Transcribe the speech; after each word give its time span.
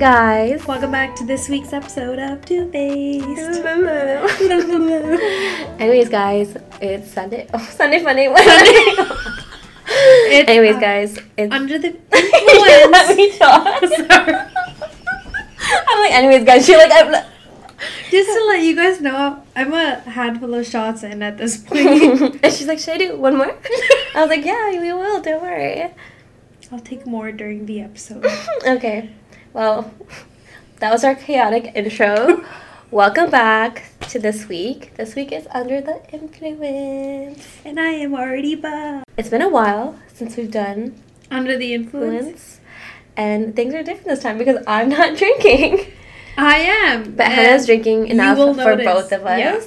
guys. 0.00 0.66
Welcome 0.66 0.90
back 0.92 1.14
to 1.16 1.26
this 1.26 1.50
week's 1.50 1.74
episode 1.74 2.18
of 2.18 2.42
Two 2.46 2.70
Faced. 2.72 3.26
Anyways, 5.78 6.08
guys, 6.08 6.56
it's 6.80 7.12
Sunday. 7.12 7.46
Oh, 7.52 7.58
Sunday 7.58 8.02
funny. 8.02 8.24
Sunday. 8.34 9.14
It's, 10.32 10.48
Anyways, 10.48 10.76
uh, 10.76 10.80
guys, 10.80 11.18
it's 11.36 11.52
Under 11.52 11.76
the 11.76 11.94
Let 12.12 13.16
me 13.16 13.36
talk. 13.36 13.84
Sorry. 13.84 14.34
I'm 15.88 16.00
like, 16.00 16.12
anyways, 16.12 16.44
guys. 16.44 16.66
You're 16.66 16.78
like, 16.78 16.92
I'm. 16.94 17.12
Just 18.10 18.30
to 18.30 18.44
let 18.46 18.62
you 18.62 18.74
guys 18.76 19.02
know, 19.02 19.42
I'm 19.54 19.74
a 19.74 19.96
handful 20.00 20.54
of 20.54 20.64
shots 20.64 21.02
in 21.02 21.22
at 21.22 21.36
this 21.36 21.58
point. 21.58 22.38
and 22.42 22.54
she's 22.54 22.68
like, 22.68 22.78
should 22.78 22.94
I 22.94 22.98
do 22.98 23.18
one 23.18 23.36
more? 23.36 23.54
I 24.14 24.20
was 24.20 24.30
like, 24.30 24.46
yeah, 24.46 24.70
we 24.80 24.92
will. 24.92 25.20
Don't 25.20 25.42
worry. 25.42 25.90
I'll 26.72 26.80
take 26.80 27.06
more 27.06 27.32
during 27.32 27.66
the 27.66 27.82
episode. 27.82 28.24
okay. 28.66 29.10
Well, 29.52 29.92
that 30.78 30.92
was 30.92 31.04
our 31.04 31.14
chaotic 31.14 31.72
intro. 31.74 32.44
Welcome 32.90 33.30
back 33.30 33.84
to 34.08 34.18
this 34.18 34.48
week. 34.48 34.96
This 34.96 35.14
week 35.14 35.30
is 35.32 35.46
under 35.52 35.80
the 35.80 36.02
influence. 36.12 37.46
And 37.64 37.78
I 37.78 37.90
am 37.90 38.14
already 38.14 38.54
buzzed. 38.56 39.04
It's 39.16 39.28
been 39.28 39.42
a 39.42 39.48
while 39.48 39.98
since 40.12 40.36
we've 40.36 40.50
done 40.50 41.00
Under 41.30 41.56
the 41.56 41.72
influence? 41.74 42.58
and 43.16 43.54
things 43.54 43.74
are 43.74 43.82
different 43.82 44.06
this 44.08 44.20
time 44.22 44.38
because 44.38 44.64
I'm 44.66 44.88
not 44.88 45.16
drinking. 45.18 45.92
I 46.36 46.56
am. 46.58 47.12
But 47.12 47.26
Hannah's 47.28 47.66
drinking 47.66 48.08
enough 48.08 48.38
for 48.38 48.54
notice. 48.54 48.86
both 48.86 49.12
of 49.12 49.26
us. 49.26 49.38
Yeah. 49.38 49.60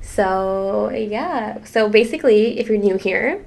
So, 0.00 0.90
yeah. 0.90 1.62
So, 1.64 1.88
basically, 1.88 2.58
if 2.58 2.68
you're 2.68 2.78
new 2.78 2.96
here, 2.96 3.44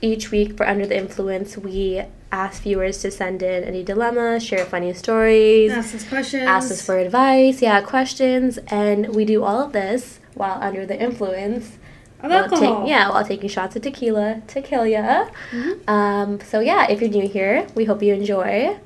each 0.00 0.30
week 0.30 0.56
for 0.56 0.66
Under 0.66 0.86
the 0.86 0.96
Influence, 0.96 1.56
we 1.56 2.02
ask 2.32 2.62
viewers 2.62 2.98
to 3.02 3.10
send 3.10 3.42
in 3.42 3.64
any 3.64 3.82
dilemma, 3.82 4.38
share 4.40 4.64
funny 4.64 4.92
stories, 4.94 5.72
Ask 5.72 5.94
us 5.94 6.08
questions. 6.08 6.44
ask 6.44 6.70
us 6.70 6.80
for 6.82 6.98
advice, 6.98 7.60
yeah, 7.60 7.80
questions, 7.80 8.58
and 8.68 9.14
we 9.14 9.24
do 9.24 9.42
all 9.42 9.60
of 9.60 9.72
this 9.72 10.20
while 10.34 10.58
under 10.62 10.86
the 10.86 11.00
influence. 11.00 11.78
Of 12.22 12.30
alcohol. 12.30 12.80
ta- 12.82 12.86
yeah, 12.86 13.08
while 13.08 13.24
taking 13.24 13.48
shots 13.48 13.76
of 13.76 13.82
tequila 13.82 14.42
to 14.48 14.60
kill 14.60 14.86
ya. 14.86 15.26
Mhm. 15.52 15.88
Um, 15.88 16.38
so 16.40 16.60
yeah, 16.60 16.86
if 16.90 17.00
you're 17.00 17.08
new 17.10 17.26
here, 17.26 17.66
we 17.74 17.86
hope 17.86 18.02
you 18.02 18.12
enjoy. 18.14 18.76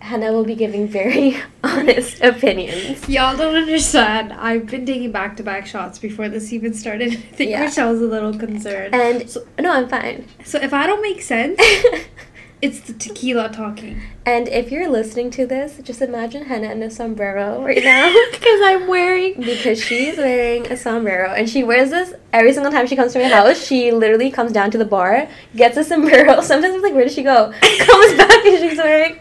Hannah 0.00 0.32
will 0.32 0.44
be 0.44 0.54
giving 0.54 0.88
very 0.88 1.36
honest 1.64 2.22
opinions. 2.22 3.06
Y'all 3.08 3.36
don't 3.36 3.54
understand. 3.54 4.32
I've 4.32 4.66
been 4.66 4.84
taking 4.86 5.12
back 5.12 5.36
to 5.38 5.42
back 5.42 5.66
shots 5.66 5.98
before 5.98 6.28
this 6.28 6.52
even 6.54 6.72
started. 6.74 7.12
I 7.12 7.16
think 7.16 7.50
Yeah. 7.50 7.64
Rochelle's 7.64 8.00
a 8.00 8.06
little 8.06 8.36
concerned. 8.36 8.94
And 8.94 9.28
So- 9.30 9.46
no, 9.60 9.70
I'm 9.72 9.88
fine. 9.88 10.26
So 10.44 10.58
if 10.58 10.72
I 10.74 10.86
don't 10.86 11.02
make 11.02 11.20
sense, 11.22 11.60
it's 12.64 12.80
the 12.80 12.94
tequila 12.94 13.48
talking. 13.50 14.00
and 14.24 14.48
if 14.48 14.70
you're 14.72 14.88
listening 14.88 15.30
to 15.30 15.46
this, 15.46 15.78
just 15.82 16.00
imagine 16.00 16.44
Hannah 16.46 16.70
in 16.72 16.82
a 16.82 16.90
sombrero 16.90 17.62
right 17.62 17.84
now. 17.84 18.06
Because 18.32 18.60
I'm 18.70 18.86
wearing. 18.88 19.34
because 19.50 19.78
she's 19.82 20.16
wearing 20.16 20.66
a 20.72 20.76
sombrero 20.76 21.28
and 21.38 21.48
she 21.48 21.62
wears 21.62 21.90
this 21.90 22.14
every 22.32 22.52
single 22.54 22.72
time 22.72 22.86
she 22.86 22.96
comes 22.96 23.12
to 23.12 23.18
my 23.18 23.28
house. 23.28 23.58
She 23.66 23.92
literally 23.92 24.30
comes 24.30 24.52
down 24.52 24.70
to 24.72 24.78
the 24.78 24.84
bar, 24.84 25.28
gets 25.54 25.76
a 25.76 25.84
sombrero. 25.84 26.40
Sometimes 26.50 26.74
I'm 26.74 26.82
like, 26.82 26.94
where 26.94 27.04
did 27.04 27.12
she 27.12 27.22
go? 27.22 27.52
Comes 27.60 28.10
back 28.22 28.44
and 28.46 28.58
she's 28.62 28.78
wearing 28.78 29.20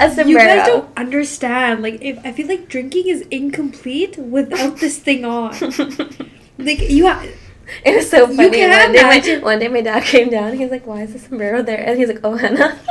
a 0.00 0.08
sombrero. 0.10 0.26
You 0.26 0.38
guys 0.38 0.66
don't 0.66 0.98
understand. 0.98 1.82
Like, 1.82 1.98
if 2.02 2.18
I 2.24 2.32
feel 2.32 2.48
like 2.48 2.68
drinking 2.68 3.08
is 3.08 3.22
incomplete 3.30 4.18
without 4.18 4.78
this 4.78 4.98
thing 4.98 5.24
on. 5.24 5.52
Like, 6.58 6.80
you 6.90 7.06
have. 7.06 7.26
it 7.84 7.96
was 7.96 8.10
so 8.10 8.28
You 8.30 8.36
funny. 8.36 8.50
can 8.50 8.70
one, 8.70 8.92
day 8.92 9.02
my, 9.02 9.38
one 9.42 9.58
day 9.58 9.68
my 9.68 9.80
dad 9.80 10.02
came 10.04 10.28
down. 10.30 10.54
He's 10.56 10.70
like, 10.70 10.86
why 10.86 11.02
is 11.02 11.12
the 11.12 11.18
sombrero 11.18 11.62
there? 11.62 11.78
And 11.86 11.98
he's 11.98 12.08
like, 12.08 12.20
oh, 12.24 12.36
Hannah. 12.36 12.78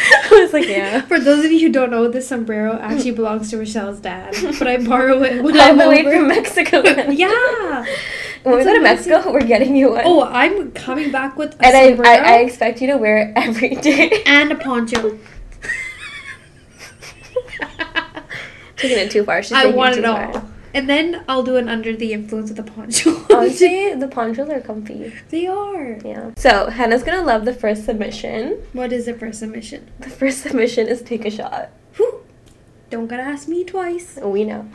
I 0.00 0.40
was 0.40 0.52
like, 0.52 0.68
yeah. 0.68 1.00
For 1.02 1.18
those 1.18 1.44
of 1.44 1.50
you 1.50 1.58
who 1.66 1.72
don't 1.72 1.90
know, 1.90 2.06
this 2.08 2.28
sombrero 2.28 2.78
actually 2.78 3.10
belongs 3.12 3.50
to 3.50 3.58
Rochelle's 3.58 3.98
dad, 4.00 4.34
but 4.58 4.68
I 4.68 4.76
borrow 4.76 5.22
it 5.22 5.42
when 5.42 5.58
I'm 5.60 5.76
the 5.76 5.88
way 5.88 6.00
over. 6.00 6.12
from 6.18 6.28
Mexico. 6.28 6.82
yeah. 6.84 7.84
When 8.44 8.54
we 8.54 8.60
It's 8.60 8.64
go 8.66 8.72
to 8.74 8.78
amazing. 8.78 8.82
Mexico, 8.82 9.32
we're 9.32 9.40
getting 9.46 9.74
you 9.74 9.90
one. 9.90 10.02
Oh, 10.04 10.22
I'm 10.22 10.70
coming 10.72 11.10
back 11.10 11.36
with 11.36 11.54
a 11.60 11.66
and 11.66 11.76
I, 11.76 11.88
sombrero 11.88 12.10
I, 12.10 12.16
I 12.34 12.36
expect 12.38 12.80
you 12.80 12.86
to 12.88 12.96
wear 12.96 13.18
it 13.18 13.32
every 13.36 13.74
day. 13.76 14.22
and 14.26 14.52
a 14.52 14.54
poncho. 14.54 15.18
Taking 18.76 18.98
it 18.98 19.10
too 19.10 19.24
far. 19.24 19.42
She's 19.42 19.52
I 19.52 19.66
want 19.66 19.94
too 19.94 20.00
it 20.00 20.04
far. 20.06 20.44
And 20.74 20.88
then 20.88 21.24
I'll 21.28 21.42
do 21.42 21.56
an 21.56 21.68
under 21.68 21.96
the 21.96 22.12
influence 22.12 22.50
of 22.50 22.56
the 22.56 22.62
poncho. 22.62 23.24
Honestly, 23.34 23.94
the 23.98 24.08
ponchos 24.08 24.48
are 24.50 24.60
comfy. 24.60 25.12
they 25.30 25.46
are. 25.46 25.98
Yeah. 26.04 26.32
So 26.36 26.68
Hannah's 26.70 27.02
gonna 27.02 27.22
love 27.24 27.44
the 27.44 27.54
first 27.54 27.84
submission. 27.86 28.62
What 28.74 28.92
is 28.92 29.06
the 29.06 29.14
first 29.14 29.38
submission? 29.40 29.90
The 30.00 30.10
first 30.10 30.42
submission 30.42 30.86
is 30.88 31.00
take 31.02 31.24
a 31.24 31.30
shot. 31.30 31.70
Whew. 31.96 32.22
Don't 32.90 33.06
gotta 33.06 33.22
ask 33.22 33.48
me 33.48 33.64
twice. 33.64 34.18
We 34.22 34.44
know. 34.44 34.68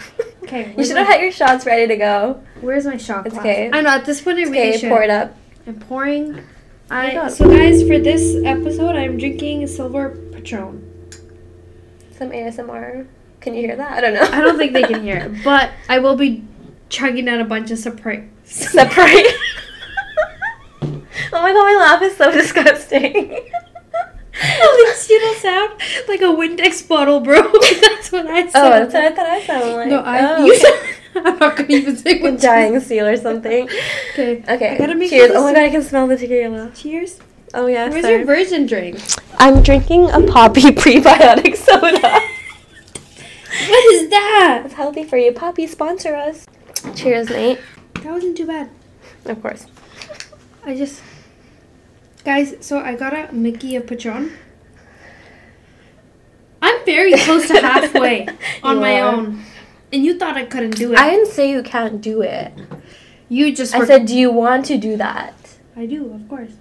Okay. 0.44 0.74
You 0.78 0.84
should 0.86 0.98
have 0.98 1.08
had 1.08 1.22
your 1.22 1.31
shots 1.31 1.66
ready 1.66 1.88
to 1.88 1.96
go. 1.98 2.44
Where's 2.62 2.86
my 2.86 2.98
shot 2.98 3.25
It's 3.25 3.34
glass? 3.34 3.46
okay. 3.46 3.70
I 3.72 3.81
know 3.81 3.90
at 3.92 4.06
this 4.06 4.22
point 4.22 4.40
I 4.40 4.44
really 4.44 4.58
Okay, 4.70 4.78
should. 4.78 4.90
pour 4.90 5.02
it 5.04 5.10
up. 5.10 5.36
I'm 5.68 5.80
pouring. 5.80 6.36
Oh 6.40 6.44
I 6.90 7.14
God. 7.14 7.30
so 7.31 7.48
guys 7.50 7.81
for 7.88 7.98
this 7.98 8.36
episode 8.46 8.96
I'm 8.96 9.18
drinking 9.18 9.66
silver 9.68 10.10
Patron. 10.34 10.84
Some 12.18 12.30
ASMR. 12.31 13.08
Can 13.44 13.54
you 13.56 13.62
hear 13.68 13.76
that? 13.76 13.92
I 13.92 14.00
don't 14.00 14.14
know. 14.14 14.22
I 14.22 14.40
don't 14.40 14.58
think 14.58 14.72
they 14.72 14.84
can 14.84 15.04
hear 15.04 15.18
it, 15.18 15.31
but 15.44 15.72
I 15.90 16.00
will 16.00 16.16
be 16.16 16.46
chugging 16.88 17.26
down 17.26 17.42
a 17.42 17.46
bunch 17.46 17.72
of 17.72 17.78
Sprite. 17.78 18.24
Separate. 18.46 19.36
oh 20.81 20.92
my 21.34 21.52
god, 21.52 21.64
my 21.64 21.76
laugh 21.78 22.02
is 22.02 22.16
so 22.16 22.31
disgusting. 22.31 23.34
At 24.42 24.74
least 24.76 25.09
you 25.09 25.20
don't 25.20 25.38
sound 25.38 25.81
like 26.08 26.22
a 26.22 26.24
Windex 26.24 26.88
bottle, 26.88 27.20
bro. 27.20 27.42
that's 27.81 28.14
what 28.14 28.28
I 28.28 28.44
oh, 28.44 28.50
that's 28.52 28.94
what 28.94 29.04
I 29.04 29.12
thought 29.12 29.26
I 29.26 29.46
sounded 29.46 29.75
like. 29.75 29.88
no, 29.90 30.00
I. 30.00 30.36
oh, 30.38 30.46
You 30.46 30.54
okay. 30.54 30.62
sound, 30.62 30.96
I'm 31.28 31.40
not 31.40 31.58
gonna 31.58 31.70
even 31.70 31.98
say 31.98 32.14
Like 32.14 32.24
what 32.24 32.34
a 32.36 32.38
dying 32.38 32.80
seal 32.80 33.06
or 33.06 33.18
something. 33.18 33.70
Okay. 34.14 34.42
Okay. 34.48 34.70
I 34.70 34.78
gotta 34.78 34.96
make 34.96 35.10
Cheers. 35.10 35.31
Oh 35.36 35.44
my 35.44 35.54
god, 35.54 35.64
I 35.64 35.70
can 35.70 35.84
smell 35.84 36.08
the 36.08 36.16
tequila. 36.16 36.72
Cheers. 36.74 37.20
Oh 37.54 37.68
yeah. 37.68 37.90
Where's 37.90 38.04
sorry. 38.04 38.16
your 38.18 38.25
virgin 38.25 38.66
drink? 38.68 39.00
I'm 39.38 39.62
drinking 39.62 40.10
a 40.12 40.22
Poppi 40.22 40.62
prebiotic 40.62 41.58
soda. 41.58 42.22
What 43.69 43.94
is 43.94 44.09
that? 44.09 44.64
It's 44.66 44.74
healthy 44.74 45.03
for 45.03 45.18
you. 45.18 45.31
Poppi, 45.31 45.68
sponsor 45.68 46.16
us. 46.16 46.46
Cheers, 46.96 47.30
Nate. 47.30 47.59
That 47.96 48.06
wasn't 48.14 48.36
too 48.38 48.47
bad. 48.47 48.69
Of 49.25 49.41
course. 49.41 49.68
I 50.66 50.75
just. 50.75 51.02
Guys, 52.25 52.56
so 52.62 52.80
I 52.80 52.96
got 52.96 53.13
a 53.13 53.31
Mickey 53.34 53.75
of 53.75 53.86
Patron. 53.88 54.31
I'm 56.62 56.86
very 56.86 57.13
close 57.18 57.47
to 57.50 57.59
halfway 57.62 58.28
on 58.63 58.75
You 58.78 58.81
my 58.81 59.02
are. 59.02 59.13
own. 59.16 59.44
And 59.92 60.03
you 60.03 60.18
thought 60.18 60.38
I 60.38 60.46
couldn't 60.46 60.75
do 60.75 60.94
it. 60.94 60.97
I 61.00 61.09
didn't 61.12 61.28
say 61.28 61.52
you 61.52 61.62
can't 61.62 62.02
do 62.02 62.22
it. 62.22 62.53
you 63.30 63.53
just 63.56 63.75
I 63.75 63.80
were- 63.80 63.86
said, 63.86 64.06
do 64.06 64.16
you 64.18 64.31
want 64.31 64.66
to 64.68 64.78
do 64.78 64.97
that? 64.97 65.36
I 65.75 65.86
do, 65.86 66.12
of 66.13 66.28
course. 66.30 66.52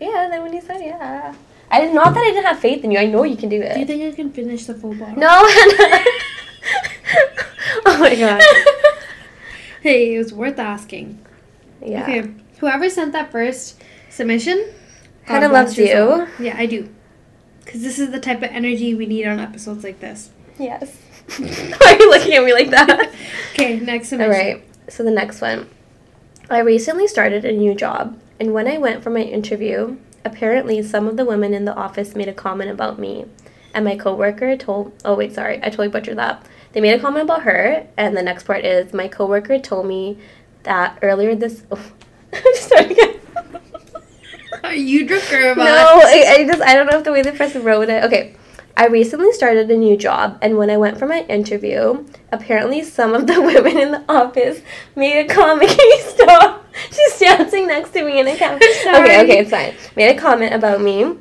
Yeah, 0.00 0.28
then 0.30 0.42
when 0.42 0.52
you 0.52 0.60
said 0.60 0.80
yeah. 0.80 1.34
I 1.70 1.80
did 1.80 1.94
not 1.94 2.14
that 2.14 2.20
I 2.20 2.30
didn't 2.30 2.44
have 2.44 2.60
faith 2.60 2.84
in 2.84 2.90
you. 2.90 2.98
I 2.98 3.06
know 3.06 3.24
you 3.24 3.36
can 3.36 3.48
do 3.48 3.60
it. 3.60 3.74
Do 3.74 3.80
you 3.80 3.86
think 3.86 4.02
I 4.02 4.14
can 4.14 4.30
finish 4.32 4.66
the 4.66 4.74
full 4.74 4.94
bottle? 4.94 5.16
no, 5.16 5.28
oh 7.86 7.98
my 8.00 8.14
god. 8.14 8.42
Hey, 9.82 10.16
it 10.16 10.18
was 10.18 10.32
worth 10.32 10.58
asking. 10.58 11.24
Yeah. 11.80 12.02
Okay, 12.02 12.32
whoever 12.58 12.90
sent 12.90 13.12
that 13.12 13.30
first 13.30 13.80
submission, 14.10 14.58
God 15.26 15.34
Hannah 15.42 15.48
loves 15.48 15.78
your 15.78 15.86
soul. 15.88 16.18
you. 16.40 16.46
Yeah, 16.46 16.56
I 16.58 16.66
do. 16.66 16.88
Because 17.64 17.82
this 17.82 18.00
is 18.00 18.10
the 18.10 18.18
type 18.18 18.38
of 18.38 18.50
energy 18.50 18.96
we 18.96 19.06
need 19.06 19.26
on 19.28 19.38
episodes 19.38 19.84
like 19.84 20.00
this. 20.00 20.30
Yes. 20.58 20.96
Why 21.38 21.92
are 21.92 21.98
you 22.00 22.10
looking 22.10 22.34
at 22.34 22.42
me 22.44 22.52
like 22.52 22.70
that? 22.70 23.12
Okay, 23.52 23.78
next 23.78 24.08
submission. 24.08 24.30
right. 24.32 24.64
So 24.88 25.04
the 25.04 25.10
next 25.12 25.40
one. 25.40 25.68
I 26.50 26.58
recently 26.60 27.06
started 27.06 27.44
a 27.44 27.52
new 27.52 27.72
job, 27.74 28.18
and 28.40 28.52
when 28.52 28.66
I 28.66 28.78
went 28.78 29.04
for 29.04 29.10
my 29.10 29.20
interview, 29.22 29.98
apparently 30.26 30.82
some 30.82 31.06
of 31.06 31.16
the 31.16 31.24
women 31.24 31.54
in 31.54 31.64
the 31.64 31.74
office 31.74 32.14
made 32.14 32.28
a 32.28 32.34
comment 32.34 32.70
about 32.70 32.98
me. 32.98 33.24
And 33.72 33.84
my 33.84 33.96
coworker 33.96 34.56
told 34.56 34.92
Oh 35.04 35.14
wait, 35.14 35.32
sorry. 35.32 35.58
I 35.58 35.70
totally 35.70 35.88
butchered 35.88 36.18
that. 36.18 36.44
They 36.72 36.80
made 36.80 36.98
a 36.98 37.00
comment 37.00 37.24
about 37.24 37.42
her, 37.42 37.86
and 37.96 38.16
the 38.16 38.22
next 38.22 38.44
part 38.44 38.64
is 38.64 38.92
my 38.92 39.08
coworker 39.08 39.58
told 39.58 39.86
me 39.86 40.18
that 40.64 40.98
earlier 41.00 41.34
this 41.34 41.62
oh, 41.70 41.92
again. 42.76 43.20
Are 44.64 44.74
you 44.74 45.06
drunk 45.06 45.32
or 45.32 45.54
No, 45.54 45.64
I? 45.64 46.24
I, 46.26 46.34
I 46.40 46.46
just 46.46 46.62
I 46.62 46.74
don't 46.74 46.90
know 46.90 46.98
if 46.98 47.04
the 47.04 47.12
way 47.12 47.22
the 47.22 47.32
person 47.32 47.62
wrote 47.64 47.88
it. 47.88 48.04
Okay. 48.04 48.36
I 48.78 48.88
recently 48.88 49.32
started 49.32 49.70
a 49.70 49.76
new 49.76 49.96
job, 49.96 50.38
and 50.42 50.58
when 50.58 50.68
I 50.68 50.76
went 50.76 50.98
for 50.98 51.06
my 51.06 51.20
interview, 51.28 52.04
apparently 52.30 52.82
some 52.82 53.14
of 53.14 53.26
the 53.26 53.40
women 53.50 53.78
in 53.78 53.92
the 53.92 54.04
office 54.06 54.60
made 54.94 55.18
a 55.18 55.34
comment. 55.34 55.70
Can 55.70 55.78
you 55.78 56.00
stop? 56.02 56.65
She's 56.92 57.18
dancing 57.18 57.66
next 57.66 57.90
to 57.90 58.04
me 58.04 58.20
in 58.20 58.26
a 58.28 58.36
camera. 58.36 58.60
sorry. 58.82 58.98
Okay, 59.04 59.22
okay, 59.24 59.38
it's 59.40 59.50
fine. 59.50 59.74
Made 59.96 60.16
a 60.16 60.18
comment 60.18 60.54
about 60.54 60.80
me, 60.80 61.16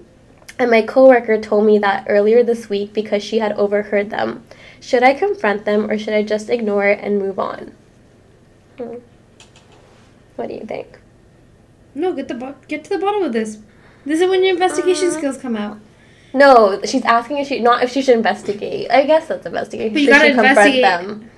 and 0.59 0.71
my 0.71 0.81
coworker 0.81 1.39
told 1.39 1.65
me 1.65 1.77
that 1.79 2.05
earlier 2.09 2.43
this 2.43 2.69
week 2.69 2.93
because 2.93 3.23
she 3.23 3.39
had 3.39 3.53
overheard 3.53 4.09
them. 4.09 4.43
Should 4.79 5.03
I 5.03 5.13
confront 5.13 5.65
them 5.65 5.89
or 5.89 5.97
should 5.97 6.13
I 6.13 6.21
just 6.23 6.49
ignore 6.49 6.85
it 6.87 6.99
and 7.01 7.17
move 7.19 7.39
on? 7.39 7.71
Hmm. 8.77 8.95
What 10.35 10.49
do 10.49 10.53
you 10.55 10.65
think? 10.65 10.99
No, 11.95 12.13
get 12.13 12.27
the 12.27 12.33
bo- 12.35 12.55
get 12.67 12.83
to 12.83 12.89
the 12.89 12.99
bottom 12.99 13.23
of 13.23 13.33
this. 13.33 13.59
This 14.05 14.21
is 14.21 14.29
when 14.29 14.43
your 14.43 14.53
investigation 14.53 15.07
Uh. 15.07 15.11
skills 15.11 15.37
come 15.37 15.55
out. 15.55 15.79
No, 16.33 16.81
she's 16.83 17.05
asking 17.05 17.37
if 17.37 17.47
she 17.47 17.59
not 17.61 17.81
if 17.83 17.91
she 17.91 18.01
should 18.01 18.15
investigate. 18.17 18.91
I 18.91 19.05
guess 19.05 19.27
that's 19.27 19.45
investigation. 19.45 19.93
But 19.93 20.01
you 20.01 20.07
Should 20.07 20.13
gotta 20.13 20.27
she 20.27 20.33
confront 20.33 20.57
investigate. 20.57 20.83
them? 20.83 21.31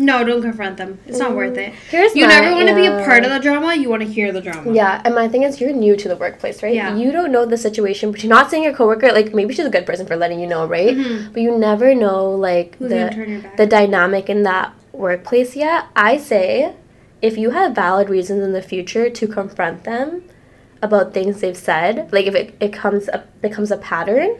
No, 0.00 0.22
don't 0.22 0.40
confront 0.42 0.76
them. 0.76 0.98
It's 1.08 1.18
not 1.18 1.32
Mm. 1.32 1.36
worth 1.40 1.58
it. 1.58 1.72
Here's 1.90 2.14
You 2.14 2.26
my- 2.26 2.34
never 2.34 2.54
want 2.54 2.68
to 2.68 2.74
be 2.76 2.86
a 2.86 3.02
part 3.04 3.24
of 3.24 3.30
the 3.32 3.40
drama. 3.40 3.74
You 3.74 3.88
want 3.90 4.02
to 4.02 4.08
hear 4.08 4.30
the 4.32 4.40
drama. 4.40 4.72
Yeah, 4.72 5.02
and 5.04 5.12
my 5.14 5.26
thing 5.26 5.42
is, 5.42 5.60
you're 5.60 5.72
new 5.72 5.96
to 5.96 6.08
the 6.08 6.14
workplace, 6.16 6.62
right? 6.62 6.72
Yeah. 6.74 6.94
You 6.94 7.10
don't 7.10 7.32
know 7.32 7.44
the 7.44 7.56
situation, 7.56 8.12
but 8.12 8.22
you're 8.22 8.30
not 8.38 8.48
saying 8.50 8.62
your 8.62 8.72
coworker 8.74 9.10
like 9.12 9.34
maybe 9.34 9.54
she's 9.54 9.66
a 9.66 9.70
good 9.70 9.86
person 9.86 10.06
for 10.06 10.14
letting 10.16 10.38
you 10.38 10.46
know, 10.46 10.66
right? 10.66 10.96
Mhm. 10.96 11.32
But 11.32 11.42
you 11.42 11.50
never 11.58 11.94
know 11.96 12.30
like 12.30 12.76
Who's 12.78 12.90
the 12.90 13.10
turn 13.12 13.28
your 13.30 13.40
back? 13.40 13.56
the 13.56 13.66
dynamic 13.66 14.30
in 14.30 14.44
that 14.44 14.70
workplace 14.92 15.56
yet. 15.56 15.86
I 15.96 16.16
say, 16.16 16.72
if 17.20 17.36
you 17.36 17.50
have 17.50 17.72
valid 17.74 18.08
reasons 18.08 18.44
in 18.44 18.52
the 18.52 18.62
future 18.62 19.10
to 19.10 19.26
confront 19.26 19.82
them 19.82 20.22
about 20.80 21.12
things 21.12 21.40
they've 21.40 21.56
said, 21.56 22.08
like 22.12 22.26
if 22.26 22.36
it, 22.36 22.54
it 22.60 22.72
comes 22.72 23.08
up 23.08 23.26
becomes 23.42 23.72
a 23.72 23.76
pattern, 23.76 24.36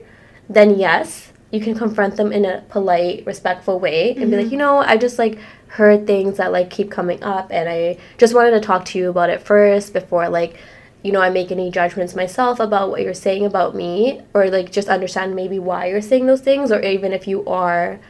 then 0.48 0.78
yes, 0.78 1.32
you 1.50 1.60
can 1.60 1.74
confront 1.74 2.16
them 2.16 2.32
in 2.32 2.44
a 2.44 2.62
polite, 2.68 3.24
respectful 3.26 3.80
way 3.80 4.14
and 4.16 4.30
be 4.30 4.36
like, 4.36 4.46
Mhm. 4.46 4.52
you 4.52 4.58
know, 4.58 4.78
I 4.78 4.96
just 4.96 5.18
like 5.18 5.38
heard 5.68 6.06
things 6.06 6.36
that 6.36 6.52
like 6.52 6.68
keep 6.70 6.90
coming 6.90 7.22
up 7.22 7.48
and 7.50 7.68
I 7.68 7.96
just 8.18 8.34
wanted 8.34 8.50
to 8.52 8.60
talk 8.60 8.84
to 8.86 8.98
you 8.98 9.10
about 9.10 9.30
it 9.30 9.40
first 9.40 9.92
before 9.92 10.28
like 10.28 10.56
you 11.00 11.12
know, 11.12 11.20
I 11.20 11.30
make 11.30 11.52
any 11.52 11.70
judgments 11.70 12.16
myself 12.16 12.58
about 12.58 12.90
what 12.90 13.02
you're 13.02 13.14
saying 13.14 13.46
about 13.46 13.72
me 13.72 14.20
or 14.34 14.50
like 14.50 14.72
just 14.72 14.88
understand 14.88 15.36
maybe 15.36 15.56
why 15.60 15.86
you're 15.86 16.02
saying 16.02 16.26
those 16.26 16.40
things 16.40 16.72
or 16.72 16.80
even 16.80 17.12
if 17.12 17.28
you 17.28 17.46
are 17.46 18.00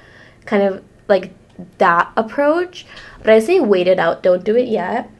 kind 0.47 0.63
of 0.63 0.83
like 1.07 1.31
that 1.77 2.11
approach. 2.17 2.87
But 3.19 3.29
I 3.31 3.41
say 3.41 3.61
wait 3.61 3.89
it 3.89 3.99
out, 3.99 4.23
don't 4.23 4.43
do 4.43 4.57
it 4.57 4.69
yet. 4.69 5.11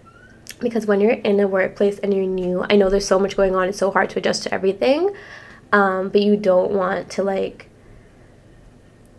Because 0.61 0.87
when 0.87 0.99
you're 1.01 1.13
in 1.13 1.39
a 1.41 1.47
workplace 1.47 1.99
and 1.99 2.15
you're 2.15 2.25
new, 2.27 2.65
I 2.71 2.75
know 2.77 2.89
there's 2.89 3.07
so 3.07 3.19
much 3.19 3.37
going 3.37 3.55
on, 3.55 3.69
it's 3.69 3.79
so 3.79 3.91
hard 3.91 4.09
to 4.11 4.19
adjust 4.19 4.45
to 4.45 4.55
everything. 4.55 5.11
Um, 5.71 6.09
but 6.09 6.23
you 6.23 6.37
don't 6.39 6.73
want 6.73 7.11
to 7.11 7.23
like 7.23 7.68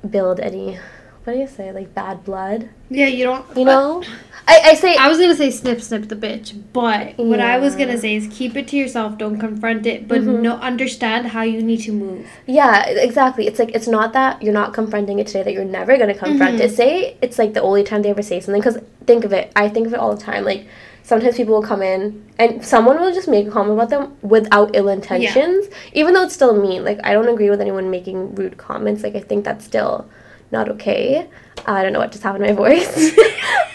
build 0.07 0.39
any 0.39 0.79
what 1.25 1.33
do 1.33 1.39
you 1.39 1.47
say, 1.47 1.71
like 1.71 1.93
bad 1.93 2.23
blood. 2.23 2.69
yeah, 2.89 3.05
you 3.05 3.23
don't. 3.25 3.45
You 3.55 3.65
know? 3.65 4.01
I, 4.47 4.61
I 4.71 4.73
say 4.73 4.95
I 4.95 5.09
was 5.09 5.19
gonna 5.19 5.35
say 5.35 5.51
snip 5.51 5.79
snip 5.81 6.07
the 6.07 6.15
bitch, 6.15 6.59
but 6.73 7.17
what 7.19 7.39
I 7.39 7.59
was 7.59 7.75
gonna 7.75 7.99
say 7.99 8.15
is 8.15 8.27
keep 8.31 8.55
it 8.55 8.67
to 8.69 8.77
yourself. 8.77 9.17
Don't 9.17 9.37
confront 9.37 9.85
it, 9.85 10.07
but 10.07 10.21
Mhm. 10.21 10.41
no 10.41 10.55
understand 10.55 11.27
how 11.27 11.43
you 11.43 11.61
need 11.61 11.81
to 11.81 11.91
move. 11.91 12.25
Yeah, 12.47 12.83
exactly. 12.87 13.45
It's 13.45 13.59
like 13.59 13.75
it's 13.75 13.87
not 13.87 14.13
that 14.13 14.41
you're 14.41 14.53
not 14.53 14.73
confronting 14.73 15.19
it 15.19 15.27
today 15.27 15.43
that 15.43 15.53
you're 15.53 15.65
never 15.65 15.97
gonna 15.97 16.15
confront 16.15 16.57
Mhm. 16.57 16.61
it. 16.61 16.71
Say 16.71 17.15
it's 17.21 17.37
like 17.37 17.53
the 17.53 17.61
only 17.61 17.83
time 17.83 18.01
they 18.01 18.09
ever 18.09 18.23
say 18.23 18.39
something. 18.39 18.61
Because 18.61 18.79
think 19.05 19.23
of 19.23 19.31
it, 19.33 19.51
I 19.55 19.67
think 19.69 19.85
of 19.87 19.93
it 19.93 19.99
all 19.99 20.15
the 20.15 20.21
time. 20.23 20.45
Like 20.45 20.65
sometimes 21.09 21.35
people 21.37 21.55
will 21.55 21.63
come 21.73 21.81
in 21.81 22.01
and 22.37 22.63
someone 22.63 22.99
will 23.01 23.11
just 23.19 23.27
make 23.27 23.47
a 23.47 23.51
comment 23.51 23.73
about 23.73 23.89
them 23.89 24.15
without 24.21 24.75
ill 24.75 24.87
intentions, 24.89 25.67
even 25.93 26.13
though 26.13 26.23
it's 26.23 26.35
still 26.35 26.55
mean. 26.61 26.83
Like 26.89 26.99
I 27.03 27.13
don't 27.13 27.27
agree 27.27 27.49
with 27.49 27.61
anyone 27.61 27.89
making 27.89 28.35
rude 28.35 28.57
comments. 28.57 29.01
Like 29.03 29.15
I 29.15 29.21
think 29.21 29.43
that's 29.43 29.65
still 29.65 30.07
not 30.51 30.69
okay. 30.75 31.27
I 31.65 31.81
don't 31.83 31.93
know 31.93 31.99
what 31.99 32.11
just 32.11 32.23
happened 32.23 32.45
to 32.45 32.53
my 32.53 32.57
voice. 32.65 32.93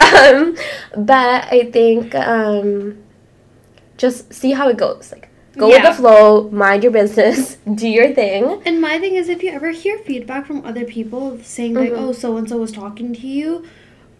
um, 0.14 0.56
but 0.96 1.38
I 1.58 1.68
think 1.72 2.14
um, 2.14 3.02
just 3.96 4.32
see 4.32 4.52
how 4.52 4.68
it 4.68 4.76
goes. 4.76 5.10
Like 5.10 5.28
go 5.56 5.68
Yeah. 5.68 5.74
with 5.82 5.86
the 5.90 6.02
flow, 6.02 6.48
mind 6.50 6.82
your 6.84 6.92
business, 6.92 7.56
do 7.82 7.88
your 7.88 8.12
thing. 8.14 8.62
And 8.64 8.80
my 8.80 8.98
thing 9.00 9.16
is, 9.16 9.28
if 9.28 9.42
you 9.42 9.50
ever 9.50 9.70
hear 9.70 9.98
feedback 9.98 10.46
from 10.46 10.64
other 10.64 10.84
people 10.84 11.38
saying 11.42 11.74
like, 11.74 11.90
Mhm. 11.92 11.98
"Oh, 11.98 12.12
so 12.12 12.36
and 12.36 12.48
so 12.48 12.58
was 12.58 12.72
talking 12.72 13.12
to 13.22 13.26
you," 13.26 13.64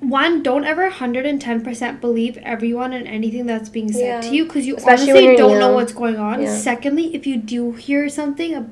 one, 0.01 0.43
don't 0.43 0.65
ever 0.65 0.91
hundred 0.91 1.25
and 1.27 1.41
ten 1.41 1.63
percent 1.63 2.01
believe 2.01 2.37
everyone 2.39 2.93
and 2.93 3.07
anything 3.09 3.47
that's 3.47 3.69
being 3.69 3.91
said 3.93 4.01
Yeah. 4.01 4.21
to 4.21 4.35
you 4.35 4.45
because 4.45 4.67
you 4.67 4.77
Especially 4.77 5.11
honestly 5.13 5.37
don't 5.37 5.59
know 5.59 5.73
what's 5.73 5.93
going 5.93 6.17
on. 6.17 6.43
Yeah. 6.43 6.55
Secondly, 6.55 7.15
if 7.15 7.27
you 7.27 7.37
do 7.37 7.73
hear 7.73 8.09
something. 8.09 8.71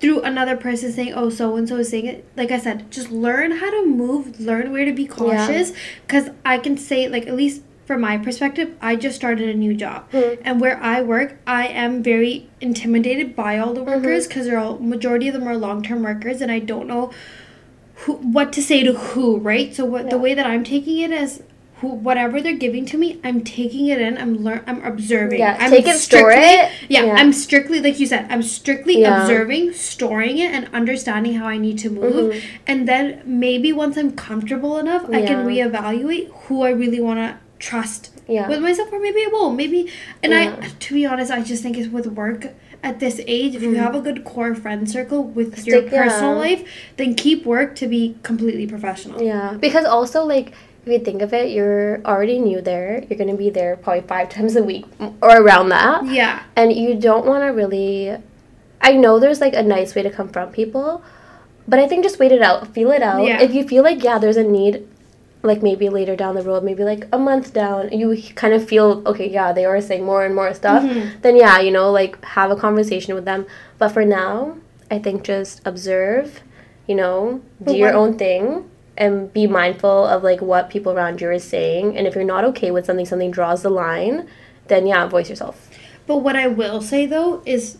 through 0.00 0.22
another 0.22 0.56
person 0.56 0.90
saying, 0.90 1.12
"Oh, 1.14 1.28
so 1.28 1.56
and 1.56 1.68
so 1.68 1.76
is 1.76 1.90
saying 1.90 2.06
it." 2.06 2.24
Like 2.34 2.50
I 2.50 2.58
said, 2.58 2.90
just 2.90 3.10
learn 3.12 3.50
how 3.50 3.70
to 3.70 3.84
move, 3.84 4.40
learn 4.40 4.72
where 4.72 4.86
to 4.86 4.92
be 4.92 5.04
cautious. 5.04 5.74
Because 6.06 6.30
I 6.42 6.56
can 6.56 6.78
say, 6.78 7.06
like 7.06 7.26
at 7.26 7.36
least 7.36 7.60
from 7.84 8.00
my 8.00 8.16
perspective, 8.16 8.70
I 8.80 8.96
just 8.96 9.16
started 9.16 9.50
a 9.50 9.52
new 9.52 9.74
job, 9.74 10.10
Mhm. 10.10 10.38
and 10.42 10.58
where 10.58 10.78
I 10.82 11.02
work, 11.02 11.36
I 11.46 11.66
am 11.66 12.02
very 12.02 12.48
intimidated 12.62 13.36
by 13.36 13.58
all 13.58 13.74
the 13.74 13.82
Mm-hmm. 13.82 13.90
workers 13.90 14.26
because 14.26 14.46
they're 14.46 14.58
all 14.58 14.78
majority 14.78 15.28
of 15.28 15.34
them 15.34 15.46
are 15.46 15.54
long 15.56 15.82
term 15.82 16.02
workers, 16.02 16.40
and 16.40 16.50
I 16.50 16.60
don't 16.60 16.88
know 16.88 17.10
who 18.00 18.14
what 18.14 18.52
to 18.54 18.62
say 18.62 18.82
to 18.82 18.92
who. 18.92 19.38
Right. 19.38 19.74
So 19.74 19.84
what 19.84 20.10
the 20.10 20.18
way 20.18 20.34
that 20.34 20.46
I'm 20.46 20.64
taking 20.64 20.98
it 20.98 21.10
is. 21.12 21.42
Who, 21.80 21.88
whatever 21.88 22.42
they're 22.42 22.52
giving 22.58 22.84
to 22.92 22.98
me, 22.98 23.18
I'm 23.24 23.42
taking 23.42 23.86
it 23.86 24.02
in. 24.02 24.18
I'm 24.18 24.36
learn. 24.44 24.62
I'm 24.66 24.84
observing. 24.84 25.38
Yeah, 25.38 25.56
I'm 25.58 25.70
take 25.70 25.86
it, 25.86 25.96
store 25.96 26.30
strictly- 26.30 26.42
it. 26.58 26.70
yeah, 26.90 27.04
Yeah. 27.06 27.14
I'm 27.14 27.32
strictly 27.32 27.80
like 27.80 27.98
you 27.98 28.04
said. 28.04 28.26
I'm 28.28 28.42
strictly 28.42 29.00
Yeah. 29.00 29.22
observing, 29.22 29.72
storing 29.72 30.36
it, 30.36 30.52
and 30.52 30.68
understanding 30.74 31.36
how 31.36 31.46
I 31.46 31.56
need 31.56 31.78
to 31.78 31.88
move. 31.88 32.34
Mhm. 32.34 32.40
And 32.66 32.86
then 32.86 33.22
maybe 33.24 33.72
once 33.72 33.96
I'm 33.96 34.12
comfortable 34.12 34.76
enough, 34.76 35.06
I 35.08 35.22
can 35.22 35.48
Yeah. 35.48 35.68
reevaluate 35.70 36.28
who 36.42 36.60
I 36.64 36.68
really 36.82 37.00
want 37.00 37.18
to 37.20 37.36
trust 37.58 38.10
Yeah. 38.28 38.46
with 38.46 38.60
myself, 38.60 38.92
or 38.92 39.00
maybe 39.00 39.20
I 39.20 39.30
won't. 39.32 39.56
Maybe, 39.56 39.88
and 40.22 40.34
Yeah. 40.34 40.56
I, 40.60 40.66
to 40.80 40.92
be 40.92 41.06
honest, 41.06 41.32
I 41.32 41.40
just 41.40 41.62
think 41.62 41.78
it's 41.78 41.88
with 41.88 42.06
work 42.08 42.48
at 42.82 42.98
this 43.00 43.20
age. 43.26 43.54
If 43.54 43.62
you 43.62 43.70
Mhm. 43.72 43.76
have 43.76 43.94
a 43.94 44.00
good 44.00 44.24
core 44.24 44.54
friend 44.54 44.88
circle 44.90 45.22
with 45.24 45.66
your 45.66 45.80
Stick- 45.82 45.92
yeah. 45.92 46.04
personal 46.04 46.36
life, 46.36 46.64
then 46.96 47.14
keep 47.14 47.44
work 47.44 47.74
to 47.76 47.86
be 47.86 48.16
completely 48.22 48.66
professional. 48.66 49.22
Yeah, 49.22 49.54
because 49.60 49.84
also 49.84 50.24
like 50.24 50.52
if 50.86 50.90
you 50.90 50.98
think 50.98 51.20
of 51.20 51.34
it, 51.34 51.50
you're 51.50 52.00
already 52.06 52.38
new 52.38 52.60
there. 52.62 53.04
You're 53.08 53.18
gonna 53.18 53.36
be 53.36 53.50
there 53.50 53.76
probably 53.76 54.00
five 54.02 54.30
times 54.30 54.56
a 54.56 54.62
week 54.62 54.86
or 55.22 55.28
around 55.42 55.68
that, 55.68 56.06
Yeah. 56.06 56.40
and 56.56 56.72
you 56.72 56.94
don't 56.94 57.26
want 57.26 57.42
to 57.44 57.48
really. 57.48 58.16
I 58.80 58.92
know 58.92 59.18
there's 59.18 59.42
like 59.42 59.54
a 59.54 59.62
nice 59.62 59.94
way 59.94 60.02
to 60.02 60.08
confront 60.10 60.52
people, 60.52 61.02
but 61.68 61.78
I 61.78 61.86
think 61.86 62.02
just 62.02 62.18
wait 62.18 62.32
it 62.32 62.40
out, 62.40 62.68
feel 62.68 62.90
it 62.92 63.02
out. 63.02 63.26
Yeah. 63.26 63.42
If 63.42 63.52
you 63.52 63.62
feel 63.68 63.82
like 63.82 64.02
yeah, 64.02 64.16
there's 64.18 64.38
a 64.38 64.42
need, 64.42 64.86
like 65.42 65.62
maybe 65.62 65.88
later 65.88 66.16
down 66.16 66.34
the 66.34 66.42
road, 66.42 66.62
maybe 66.64 66.84
like 66.84 67.06
a 67.12 67.18
month 67.18 67.52
down, 67.54 67.90
you 67.92 68.20
kind 68.34 68.52
of 68.54 68.66
feel 68.68 69.02
okay. 69.06 69.28
Yeah, 69.28 69.52
they 69.52 69.64
are 69.64 69.80
saying 69.80 70.04
more 70.04 70.24
and 70.24 70.34
more 70.34 70.52
stuff. 70.54 70.82
Mhm. 70.82 71.22
Then 71.22 71.36
yeah, 71.36 71.58
you 71.60 71.70
know, 71.70 71.90
like 71.90 72.22
have 72.24 72.50
a 72.50 72.56
conversation 72.56 73.14
with 73.14 73.24
them. 73.24 73.46
But 73.78 73.88
for 73.90 74.04
now, 74.04 74.56
I 74.90 74.98
think 74.98 75.22
just 75.24 75.60
observe. 75.66 76.40
You 76.86 76.96
know, 76.96 77.40
do 77.64 77.76
your 77.76 77.92
own 77.94 78.18
thing 78.18 78.68
and 78.98 79.32
be 79.32 79.46
mindful 79.46 80.06
of 80.06 80.22
like 80.24 80.42
what 80.42 80.68
people 80.70 80.92
around 80.92 81.20
you 81.20 81.28
are 81.28 81.38
saying 81.38 81.96
and 81.96 82.06
if 82.06 82.14
you're 82.16 82.24
not 82.24 82.44
okay 82.44 82.70
with 82.72 82.84
something 82.84 83.06
something 83.06 83.30
draws 83.30 83.62
the 83.62 83.70
line 83.70 84.26
then 84.66 84.86
yeah 84.86 85.06
voice 85.06 85.30
yourself 85.30 85.70
But 86.08 86.18
what 86.18 86.34
I 86.36 86.48
will 86.48 86.80
say 86.82 87.06
though 87.06 87.42
is 87.46 87.78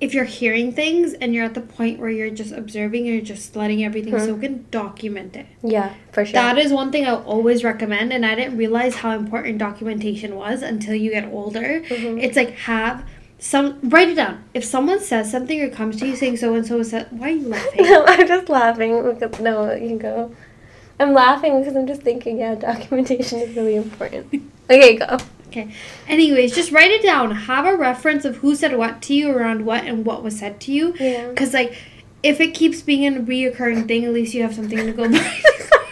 if 0.00 0.14
you're 0.14 0.24
hearing 0.24 0.72
things 0.72 1.12
and 1.14 1.34
you're 1.34 1.44
at 1.44 1.54
the 1.54 1.60
point 1.60 1.98
where 1.98 2.08
you're 2.10 2.30
just 2.30 2.52
observing 2.52 3.06
and 3.06 3.14
you're 3.16 3.24
just 3.24 3.56
letting 3.56 3.84
everything 3.84 4.12
Mhm. 4.14 4.26
soak 4.26 4.42
in, 4.44 4.64
document 4.70 5.34
it. 5.36 5.46
yeah 5.62 5.90
for 6.12 6.24
sure 6.24 6.34
That 6.34 6.56
is 6.58 6.72
one 6.72 6.92
thing 6.92 7.04
I'll 7.06 7.24
always 7.26 7.64
recommend, 7.64 8.12
and 8.12 8.24
I 8.24 8.34
didn't 8.36 8.56
realize 8.56 8.96
how 8.96 9.10
important 9.16 9.58
documentation 9.58 10.36
was 10.36 10.62
until 10.62 10.94
you 10.94 11.10
get 11.10 11.26
older. 11.32 11.82
Mhm. 11.88 12.22
It's 12.22 12.36
like 12.36 12.52
have 12.72 13.02
some 13.40 13.78
write 13.84 14.08
it 14.08 14.14
down. 14.16 14.42
If 14.54 14.64
someone 14.64 15.00
says 15.00 15.30
something 15.30 15.60
or 15.60 15.68
comes 15.68 15.96
to 16.00 16.06
you 16.06 16.16
saying 16.16 16.36
so 16.38 16.54
and 16.54 16.66
so 16.66 16.82
said, 16.82 17.06
why 17.10 17.28
are 17.28 17.32
you 17.32 17.48
laughing? 17.48 17.84
no 17.90 18.04
i'm 18.06 18.26
just 18.26 18.48
laughing 18.48 18.90
because 19.02 19.38
no 19.40 19.72
you 19.72 19.88
can 19.88 19.98
go 19.98 20.32
i'm 21.00 21.12
laughing 21.12 21.58
because 21.60 21.76
i'm 21.76 21.86
just 21.86 22.02
thinking 22.02 22.38
yeah 22.38 22.54
documentation 22.70 23.38
is 23.40 23.54
really 23.56 23.76
important 23.76 24.26
okay 24.70 24.96
go 24.96 25.16
Okay. 25.48 25.72
Anyways, 26.06 26.54
just 26.54 26.72
write 26.72 26.90
it 26.90 27.02
down. 27.02 27.30
Have 27.30 27.64
a 27.66 27.74
reference 27.76 28.24
of 28.24 28.36
who 28.36 28.54
said 28.54 28.76
what 28.76 29.00
to 29.02 29.14
you 29.14 29.30
around 29.30 29.64
what 29.64 29.84
and 29.84 30.04
what 30.04 30.22
was 30.22 30.38
said 30.38 30.60
to 30.62 30.72
you. 30.72 30.94
yeah 31.00 31.28
Because, 31.28 31.54
like, 31.54 31.74
if 32.22 32.40
it 32.40 32.54
keeps 32.54 32.82
being 32.82 33.16
a 33.16 33.20
reoccurring 33.20 33.88
thing, 33.88 34.04
at 34.04 34.12
least 34.12 34.34
you 34.34 34.42
have 34.42 34.54
something 34.54 34.76
to 34.78 34.92
go 34.92 35.08
by. 35.10 35.40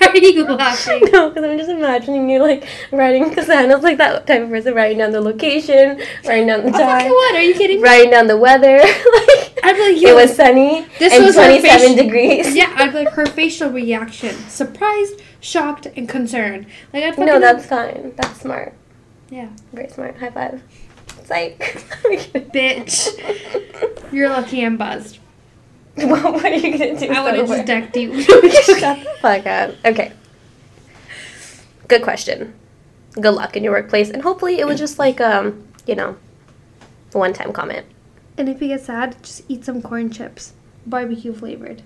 Are 0.00 0.16
you 0.18 0.44
laughing? 0.44 1.02
no, 1.12 1.28
because 1.30 1.44
I'm 1.44 1.58
just 1.58 1.68
imagining 1.70 2.30
you 2.30 2.40
like 2.40 2.64
writing 2.92 3.28
because 3.28 3.46
Hannah's 3.48 3.82
like 3.82 3.98
that 3.98 4.26
type 4.26 4.42
of 4.42 4.48
person 4.48 4.74
writing 4.74 4.98
down 4.98 5.10
the 5.10 5.20
location, 5.20 6.00
writing 6.26 6.46
down 6.46 6.62
the 6.64 6.68
Oh, 6.68 6.78
time, 6.78 7.10
what? 7.10 7.34
Are 7.34 7.42
you 7.42 7.54
kidding 7.54 7.78
me? 7.78 7.82
writing 7.82 8.10
down 8.12 8.26
the 8.26 8.36
weather. 8.36 8.78
like 8.78 9.58
I'd 9.62 9.74
be 9.76 9.92
like, 9.94 10.02
it 10.02 10.14
was 10.14 10.34
sunny 10.34 10.86
this 10.98 11.12
and 11.12 11.24
was 11.24 11.34
27 11.34 11.78
facial- 11.80 11.96
degrees. 12.04 12.54
Yeah, 12.54 12.72
I'd 12.76 12.92
be 12.92 13.04
like 13.04 13.10
her 13.14 13.26
facial 13.26 13.70
reaction: 13.70 14.34
surprised, 14.48 15.20
shocked, 15.40 15.86
and 15.96 16.08
concerned. 16.08 16.66
Like 16.94 17.04
I'd 17.04 17.18
No, 17.18 17.38
that's 17.40 17.66
fine. 17.66 18.14
That's 18.16 18.40
smart. 18.40 18.74
Yeah, 19.30 19.48
Very 19.72 19.88
smart. 19.88 20.16
High 20.18 20.30
five. 20.30 20.62
Psych. 21.24 21.58
bitch. 22.54 24.12
You're 24.12 24.28
lucky 24.28 24.64
I'm 24.64 24.76
buzzed. 24.76 25.18
what, 25.96 26.22
what 26.22 26.44
are 26.44 26.54
you 26.54 26.78
gonna 26.78 26.98
do? 26.98 27.10
I 27.10 27.24
would 27.24 27.34
have 27.34 27.48
just 27.48 27.66
decked 27.66 27.96
you. 27.96 28.22
Shut 28.22 28.98
the 29.02 29.14
fuck 29.20 29.46
up. 29.46 29.74
Okay. 29.84 30.12
Good 31.88 32.02
question. 32.02 32.54
Good 33.14 33.30
luck 33.30 33.56
in 33.56 33.64
your 33.64 33.72
workplace, 33.72 34.10
and 34.10 34.22
hopefully 34.22 34.58
it 34.60 34.66
was 34.66 34.78
just 34.78 34.98
like 34.98 35.20
um, 35.20 35.66
you 35.86 35.94
know, 35.94 36.16
a 37.14 37.18
one-time 37.18 37.52
comment. 37.52 37.86
and 38.36 38.48
if 38.48 38.60
you 38.60 38.68
get 38.68 38.82
sad, 38.82 39.16
just 39.22 39.42
eat 39.48 39.64
some 39.64 39.80
corn 39.80 40.10
chips, 40.10 40.52
barbecue 40.84 41.32
flavored. 41.32 41.82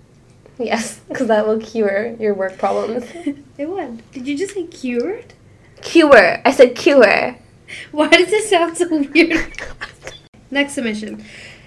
Yes, 0.59 1.00
because 1.09 1.28
that 1.28 1.47
will 1.47 1.61
cure 1.61 2.16
your 2.18 2.35
work 2.35 2.59
problems. 2.59 3.04
it 3.56 3.68
would. 3.68 4.02
Did 4.12 4.26
you 4.26 4.37
just 4.37 4.54
say 4.54 4.66
cured? 4.66 5.35
Cure. 5.82 6.40
I 6.44 6.50
said 6.50 6.76
cure. 6.76 7.37
Why 7.92 8.08
does 8.08 8.32
it 8.32 8.44
sound 8.44 8.76
so 8.76 8.88
weird? 8.88 9.52
Next 10.50 10.75
submission. 10.75 11.25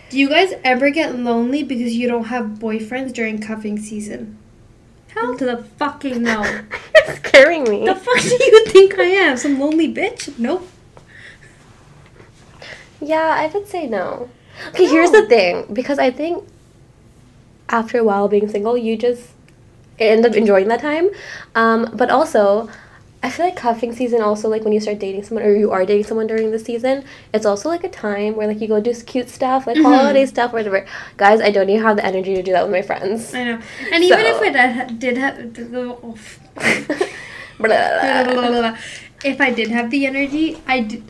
Do 0.09 0.19
you 0.19 0.29
guys 0.29 0.53
ever 0.63 0.89
get 0.89 1.17
lonely 1.17 1.63
because 1.63 1.95
you 1.95 2.07
don't 2.07 2.25
have 2.25 2.45
boyfriends 2.59 3.13
during 3.13 3.41
cuffing 3.41 3.79
season? 3.79 4.37
Hell 5.07 5.37
to 5.37 5.45
the 5.45 5.57
fucking 5.77 6.21
no. 6.21 6.43
You're 6.95 7.15
scaring 7.15 7.63
me. 7.63 7.85
the 7.85 7.95
fuck 7.95 8.21
do 8.21 8.29
you 8.29 8.65
think 8.65 8.97
I 8.99 9.05
am? 9.05 9.37
Some 9.37 9.59
lonely 9.59 9.93
bitch? 9.93 10.37
Nope. 10.37 10.67
Yeah, 12.99 13.35
I 13.37 13.47
would 13.47 13.67
say 13.67 13.87
no. 13.87 14.29
Okay, 14.69 14.87
here's 14.87 15.11
the 15.11 15.27
thing. 15.27 15.73
Because 15.73 15.99
I 15.99 16.11
think 16.11 16.47
after 17.69 17.97
a 17.99 18.03
while 18.03 18.27
being 18.27 18.47
single, 18.47 18.77
you 18.77 18.97
just 18.97 19.29
end 19.99 20.25
up 20.25 20.33
enjoying 20.35 20.67
that 20.67 20.81
time. 20.81 21.09
Um, 21.55 21.89
but 21.95 22.09
also, 22.09 22.69
I 23.23 23.29
feel 23.29 23.45
like 23.45 23.55
cuffing 23.55 23.93
season 23.95 24.21
also 24.21 24.49
like 24.49 24.63
when 24.65 24.73
you 24.73 24.81
start 24.81 24.99
dating 24.99 25.23
someone 25.23 25.45
or 25.45 25.55
you 25.55 25.71
are 25.71 25.85
dating 25.85 26.03
someone 26.03 26.27
during 26.27 26.51
the 26.51 26.59
season, 26.59 27.05
it's 27.33 27.45
also 27.45 27.69
like 27.69 27.85
a 27.85 27.89
time 27.89 28.35
where 28.35 28.47
like 28.47 28.59
you 28.59 28.67
go 28.67 28.81
do 28.81 28.93
cute 28.93 29.29
stuff, 29.29 29.65
like 29.65 29.77
Mhm. 29.77 29.83
holiday 29.83 30.25
stuff, 30.25 30.51
whatever. 30.51 30.85
Guys, 31.15 31.39
I 31.39 31.49
don't 31.49 31.69
even 31.69 31.81
have 31.83 31.95
the 31.95 32.05
energy 32.05 32.35
to 32.35 32.43
do 32.43 32.51
that 32.51 32.63
with 32.63 32.73
my 32.73 32.81
friends. 32.81 33.33
I 33.33 33.45
know. 33.45 33.59
And 33.93 34.03
even 34.03 34.19
if 34.19 34.41
I 34.41 34.49
did, 34.49 34.99
did 34.99 35.17
have. 35.17 35.37
if 39.23 39.39
I 39.39 39.51
did 39.51 39.69
have 39.69 39.89
the 39.89 40.05
energy, 40.05 40.57
I 40.67 40.81
did. 40.81 41.03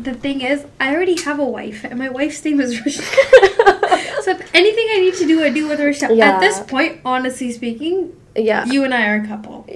The 0.00 0.14
thing 0.14 0.42
is, 0.42 0.64
I 0.78 0.94
already 0.94 1.20
have 1.22 1.40
a 1.40 1.44
wife, 1.44 1.82
and 1.82 1.98
my 1.98 2.08
wife's 2.08 2.44
name 2.44 2.60
is 2.60 2.78
Rochelle. 2.78 3.02
so 4.22 4.30
if 4.30 4.54
anything 4.54 4.86
I 4.92 4.98
need 5.00 5.14
to 5.14 5.26
do, 5.26 5.42
I 5.42 5.48
do 5.48 5.66
with 5.66 5.80
Rochelle. 5.80 6.14
Yeah. 6.14 6.34
At 6.34 6.40
this 6.40 6.60
point, 6.60 7.00
honestly 7.04 7.50
speaking, 7.50 8.12
yeah. 8.38 8.64
you 8.66 8.84
and 8.84 8.94
I 8.94 9.08
are 9.08 9.22
a 9.22 9.26
couple. 9.26 9.66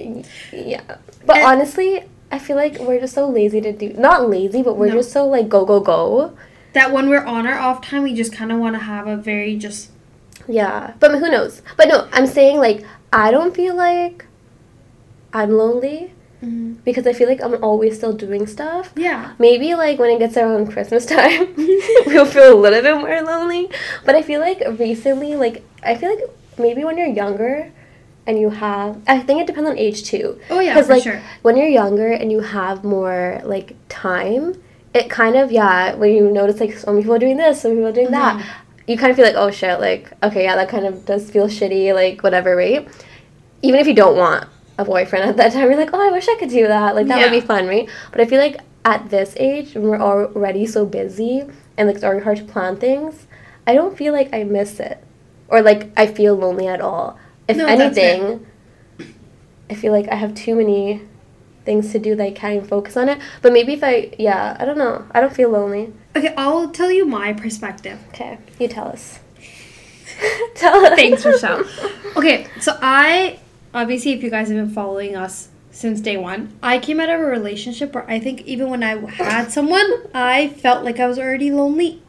Yeah. 0.51 0.81
But 1.25 1.37
And- 1.37 1.45
honestly, 1.45 2.03
I 2.31 2.39
feel 2.39 2.55
like 2.55 2.79
we're 2.79 2.99
just 2.99 3.13
so 3.13 3.27
lazy 3.27 3.61
to 3.61 3.71
do 3.71 3.93
not 3.93 4.29
lazy, 4.29 4.63
but 4.63 4.75
we're 4.75 4.87
No. 4.87 4.95
just 4.95 5.11
so 5.11 5.27
like 5.27 5.49
go 5.49 5.65
go 5.65 5.79
go. 5.79 6.33
That 6.73 6.91
when 6.91 7.07
we're 7.07 7.23
on 7.23 7.45
our 7.45 7.59
off 7.59 7.85
time, 7.85 8.01
we 8.03 8.13
just 8.15 8.33
kind 8.33 8.51
of 8.51 8.57
want 8.57 8.75
to 8.75 8.79
have 8.79 9.05
a 9.05 9.15
very 9.15 9.55
just. 9.55 9.91
Yeah. 10.47 10.93
But 10.99 11.11
who 11.11 11.29
knows? 11.29 11.61
But 11.77 11.87
no, 11.87 12.07
I'm 12.11 12.25
saying 12.25 12.57
like 12.57 12.83
I 13.11 13.29
don't 13.29 13.53
feel 13.55 13.75
like 13.75 14.25
I'm 15.31 15.51
lonely 15.51 16.13
mm-hmm. 16.43 16.73
because 16.83 17.05
I 17.05 17.13
feel 17.13 17.27
like 17.27 17.41
I'm 17.43 17.63
always 17.63 17.97
still 17.97 18.13
doing 18.13 18.47
stuff. 18.47 18.91
Yeah. 18.95 19.33
Maybe 19.39 19.75
like 19.75 19.99
when 19.99 20.09
it 20.09 20.19
gets 20.19 20.35
around 20.35 20.71
Christmas 20.71 21.05
time, 21.05 21.53
we'll 22.07 22.25
feel 22.25 22.53
a 22.53 22.59
little 22.59 22.81
bit 22.81 22.97
more 22.97 23.21
lonely. 23.21 23.69
But 24.05 24.15
I 24.15 24.23
feel 24.23 24.41
like 24.41 24.61
recently, 24.79 25.35
like 25.35 25.63
I 25.83 25.95
feel 25.95 26.09
like 26.09 26.23
maybe 26.57 26.83
when 26.83 26.97
you're 26.97 27.07
younger 27.07 27.71
and 28.25 28.39
you 28.39 28.49
have, 28.49 29.01
I 29.07 29.19
think 29.19 29.41
it 29.41 29.47
depends 29.47 29.69
on 29.69 29.77
age 29.77 30.03
too. 30.03 30.39
Oh 30.49 30.59
yeah, 30.59 30.73
Because 30.73 30.89
like 30.89 31.03
sure. 31.03 31.21
when 31.41 31.57
you're 31.57 31.67
younger 31.67 32.11
and 32.11 32.31
you 32.31 32.39
have 32.39 32.83
more 32.83 33.41
like 33.43 33.75
time, 33.89 34.55
it 34.93 35.09
kind 35.09 35.35
of 35.35 35.51
yeah. 35.51 35.95
When 35.95 36.11
you 36.13 36.31
notice 36.31 36.59
like 36.59 36.77
some 36.77 36.97
people 36.97 37.13
are 37.15 37.19
doing 37.19 37.37
this, 37.37 37.61
some 37.61 37.71
people 37.71 37.87
are 37.87 37.91
doing 37.91 38.11
that, 38.11 38.37
Mhm. 38.39 38.45
you 38.87 38.97
kind 38.97 39.09
of 39.11 39.15
feel 39.17 39.25
like 39.25 39.35
oh 39.35 39.51
shit, 39.51 39.79
like 39.79 40.11
okay 40.23 40.43
yeah, 40.43 40.55
that 40.55 40.69
kind 40.69 40.85
of 40.85 41.05
does 41.05 41.29
feel 41.29 41.47
shitty, 41.47 41.93
like 41.93 42.23
whatever, 42.23 42.55
right? 42.55 42.87
Even 43.61 43.79
if 43.79 43.87
you 43.87 43.93
don't 43.93 44.17
want 44.17 44.45
a 44.77 44.85
boyfriend 44.85 45.25
at 45.29 45.37
that 45.37 45.51
time, 45.53 45.63
you're 45.69 45.75
like 45.77 45.89
oh 45.93 46.01
I 46.07 46.11
wish 46.11 46.27
I 46.29 46.35
could 46.39 46.49
do 46.49 46.67
that, 46.67 46.95
like 46.95 47.07
that 47.07 47.19
would 47.21 47.31
be 47.31 47.41
fun, 47.45 47.67
right? 47.67 47.89
But 48.11 48.21
I 48.21 48.25
feel 48.25 48.39
like 48.39 48.57
at 48.85 49.09
this 49.09 49.33
age 49.37 49.73
when 49.75 49.83
we're 49.83 49.99
already 50.01 50.65
so 50.65 50.85
busy 50.85 51.43
and 51.77 51.87
like 51.87 51.95
it's 51.95 52.03
already 52.03 52.23
hard 52.23 52.37
to 52.37 52.43
plan 52.43 52.75
things, 52.77 53.27
I 53.65 53.73
don't 53.73 53.97
feel 53.97 54.13
like 54.13 54.33
I 54.33 54.43
miss 54.43 54.79
it 54.79 55.03
or 55.47 55.61
like 55.61 55.89
I 55.97 56.05
feel 56.07 56.35
lonely 56.35 56.67
at 56.67 56.79
all. 56.81 57.17
If 57.47 57.57
No, 57.57 57.65
anything, 57.65 58.45
I 59.69 59.73
feel 59.75 59.91
like 59.91 60.07
I 60.09 60.15
have 60.15 60.33
too 60.35 60.55
many 60.55 61.01
things 61.65 61.91
to 61.93 61.99
do 61.99 62.15
that 62.15 62.23
I 62.23 62.31
can't 62.31 62.55
even 62.55 62.67
focus 62.67 62.97
on 62.97 63.09
it. 63.09 63.19
But 63.41 63.53
maybe 63.53 63.73
if 63.73 63.83
I, 63.83 64.11
yeah, 64.19 64.57
I 64.59 64.65
don't 64.65 64.77
know. 64.77 65.05
I 65.11 65.21
don't 65.21 65.33
feel 65.33 65.49
lonely. 65.49 65.93
Okay, 66.15 66.33
I'll 66.37 66.69
tell 66.69 66.91
you 66.91 67.05
my 67.05 67.33
perspective. 67.33 67.99
Okay, 68.09 68.37
you 68.59 68.67
tell 68.67 68.87
us. 68.87 69.19
tell 70.55 70.85
us. 70.85 70.95
Thanks, 70.95 71.25
Rochelle. 71.25 71.63
Okay, 72.15 72.45
so 72.61 72.77
I 72.79 73.39
obviously, 73.73 74.11
if 74.11 74.21
you 74.21 74.29
guys 74.29 74.47
have 74.49 74.57
been 74.57 74.69
following 74.69 75.15
us 75.15 75.47
since 75.71 75.99
day 75.99 76.15
one, 76.15 76.55
I 76.61 76.77
came 76.77 76.99
out 76.99 77.09
of 77.09 77.19
a 77.19 77.23
relationship 77.25 77.95
where 77.95 78.07
I 78.07 78.19
think 78.19 78.41
even 78.41 78.69
when 78.69 78.83
I 78.83 78.97
had 79.13 79.51
someone, 79.51 79.91
I 80.13 80.49
felt 80.49 80.83
like 80.85 80.99
I 80.99 81.07
was 81.07 81.17
already 81.17 81.49
lonely, 81.49 82.03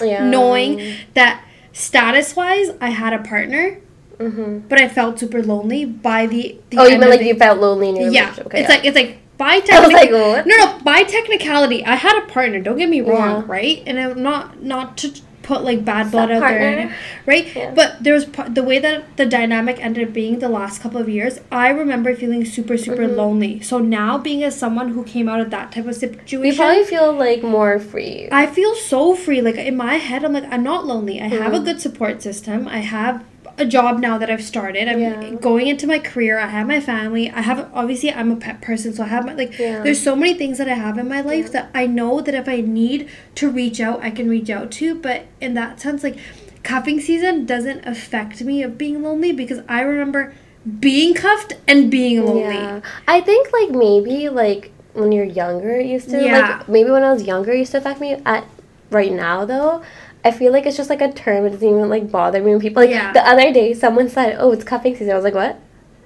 Yeah. 0.00 0.28
knowing 0.30 0.94
that 1.14 1.42
status 1.72 2.36
wise, 2.36 2.70
I 2.80 2.90
had 2.90 3.12
a 3.12 3.18
partner, 3.24 3.80
hmm 4.18 4.58
but 4.68 4.80
I 4.80 4.88
felt 4.88 5.18
super 5.18 5.42
lonely 5.42 5.84
by 5.84 6.26
the. 6.26 6.58
the 6.70 6.78
Oh, 6.78 6.84
you 6.84 6.90
end 6.92 7.00
meant 7.00 7.10
like 7.10 7.20
the- 7.20 7.26
you 7.26 7.34
felt 7.34 7.58
lonely 7.60 7.88
in 7.90 7.96
your 7.96 8.10
Yeah, 8.10 8.20
relationship. 8.20 8.46
Okay, 8.46 8.60
it's 8.60 8.68
yeah. 8.68 8.74
like 8.76 8.84
it's 8.84 8.96
like 8.96 9.18
by 9.36 9.60
technicality. 9.68 10.12
like. 10.12 10.46
No, 10.46 10.56
no. 10.56 10.78
By 10.84 11.02
technicality, 11.02 11.84
I 11.84 11.96
had 11.96 12.16
a 12.22 12.26
partner. 12.26 12.60
Don't 12.60 12.78
get 12.78 12.88
me 12.88 13.00
wrong, 13.00 13.40
Yeah. 13.42 13.44
right? 13.46 13.82
And 13.86 13.98
I'm 13.98 14.22
not 14.22 14.62
not 14.62 14.96
to 14.98 15.10
put 15.42 15.62
like 15.62 15.84
bad 15.84 16.10
blood 16.10 16.30
out 16.30 16.40
there, 16.40 16.96
right? 17.26 17.54
Yeah. 17.54 17.70
But 17.74 18.02
there 18.02 18.14
was 18.14 18.24
the 18.48 18.62
way 18.62 18.78
that 18.78 19.18
the 19.18 19.26
dynamic 19.26 19.76
ended 19.84 20.08
up 20.08 20.14
being 20.14 20.38
the 20.38 20.48
last 20.48 20.80
couple 20.80 20.98
of 20.98 21.06
years. 21.06 21.38
I 21.52 21.68
remember 21.68 22.14
feeling 22.16 22.46
super 22.46 22.78
super 22.78 23.06
Mhm. 23.06 23.16
lonely. 23.16 23.60
So 23.60 23.78
now, 23.78 24.16
being 24.16 24.42
as 24.42 24.56
someone 24.58 24.88
who 24.90 25.02
came 25.04 25.28
out 25.28 25.40
of 25.40 25.50
that 25.50 25.70
type 25.72 25.86
of 25.86 25.96
situation, 25.96 26.44
you 26.46 26.54
probably 26.54 26.84
feel 26.84 27.12
like 27.12 27.42
more 27.42 27.78
free. 27.78 28.26
I 28.32 28.46
feel 28.46 28.74
so 28.74 29.14
free. 29.14 29.42
Like 29.42 29.56
in 29.56 29.76
my 29.76 29.96
head, 29.96 30.24
I'm 30.24 30.32
like, 30.32 30.48
I'm 30.50 30.62
not 30.62 30.86
lonely. 30.86 31.20
I 31.20 31.28
have 31.28 31.52
a 31.52 31.58
Mm. 31.58 31.64
good 31.66 31.80
support 31.80 32.22
system. 32.22 32.66
I 32.66 32.78
have 32.78 33.22
a 33.58 33.64
job 33.64 34.00
now 34.00 34.18
that 34.18 34.30
I've 34.30 34.42
started. 34.42 34.88
I'm 34.88 34.98
Yeah. 35.00 35.30
going 35.40 35.66
into 35.68 35.86
my 35.86 35.98
career. 35.98 36.38
I 36.38 36.46
have 36.48 36.66
my 36.66 36.80
family. 36.80 37.30
I 37.30 37.40
have 37.42 37.68
obviously 37.72 38.12
I'm 38.12 38.30
a 38.30 38.36
pet 38.36 38.60
person, 38.60 38.92
so 38.92 39.04
I 39.04 39.06
have 39.08 39.24
my 39.26 39.34
like. 39.34 39.58
Yeah. 39.58 39.82
There's 39.82 40.00
so 40.02 40.16
many 40.16 40.34
things 40.34 40.58
that 40.58 40.68
I 40.68 40.74
have 40.74 40.98
in 40.98 41.08
my 41.08 41.20
life 41.20 41.52
that 41.52 41.70
I 41.74 41.86
know 41.86 42.20
that 42.20 42.34
if 42.34 42.48
I 42.48 42.60
need 42.60 43.08
to 43.36 43.50
reach 43.50 43.80
out, 43.80 44.02
I 44.02 44.10
can 44.10 44.28
reach 44.28 44.50
out 44.50 44.70
to. 44.72 44.94
But 44.94 45.26
in 45.40 45.54
that 45.54 45.80
sense, 45.80 46.02
like 46.02 46.16
cuffing 46.62 46.98
season 47.00 47.44
doesn't 47.46 47.86
affect 47.86 48.42
me 48.42 48.62
of 48.62 48.76
being 48.78 49.02
lonely 49.02 49.32
because 49.32 49.60
I 49.68 49.82
remember 49.82 50.32
being 50.80 51.12
cuffed 51.14 51.52
and 51.68 51.90
being 51.90 52.24
lonely. 52.24 52.54
Yeah. 52.54 52.80
I 53.06 53.20
think 53.20 53.52
like 53.52 53.70
maybe 53.70 54.28
like 54.30 54.70
when 54.94 55.12
you're 55.12 55.24
younger 55.26 55.72
it 55.76 55.86
used 55.86 56.08
to 56.10 56.24
Yeah. 56.24 56.38
like 56.58 56.68
maybe 56.68 56.90
when 56.90 57.02
I 57.04 57.12
was 57.12 57.24
younger 57.24 57.52
it 57.52 57.58
used 57.58 57.72
to 57.72 57.78
affect 57.78 58.00
me 58.00 58.16
at 58.24 58.44
right 58.90 59.12
now 59.12 59.44
though. 59.44 59.82
I 60.24 60.30
feel 60.30 60.52
like 60.52 60.64
it's 60.66 60.76
just 60.76 60.88
like 60.90 61.02
a 61.02 61.12
term. 61.12 61.44
It 61.46 61.50
doesn't 61.50 61.68
even 61.68 61.88
like 61.90 62.10
bother 62.10 62.42
me 62.42 62.50
when 62.52 62.60
people 62.60 62.82
like 62.82 62.90
Yeah. 62.90 63.12
the 63.12 63.26
other 63.26 63.52
day 63.52 63.74
someone 63.74 64.08
said, 64.08 64.36
"Oh, 64.38 64.52
it's 64.52 64.64
cuffing 64.64 64.94
season." 64.96 65.12
I 65.12 65.16
was 65.16 65.24
like, 65.24 65.34
"What?" 65.34 65.58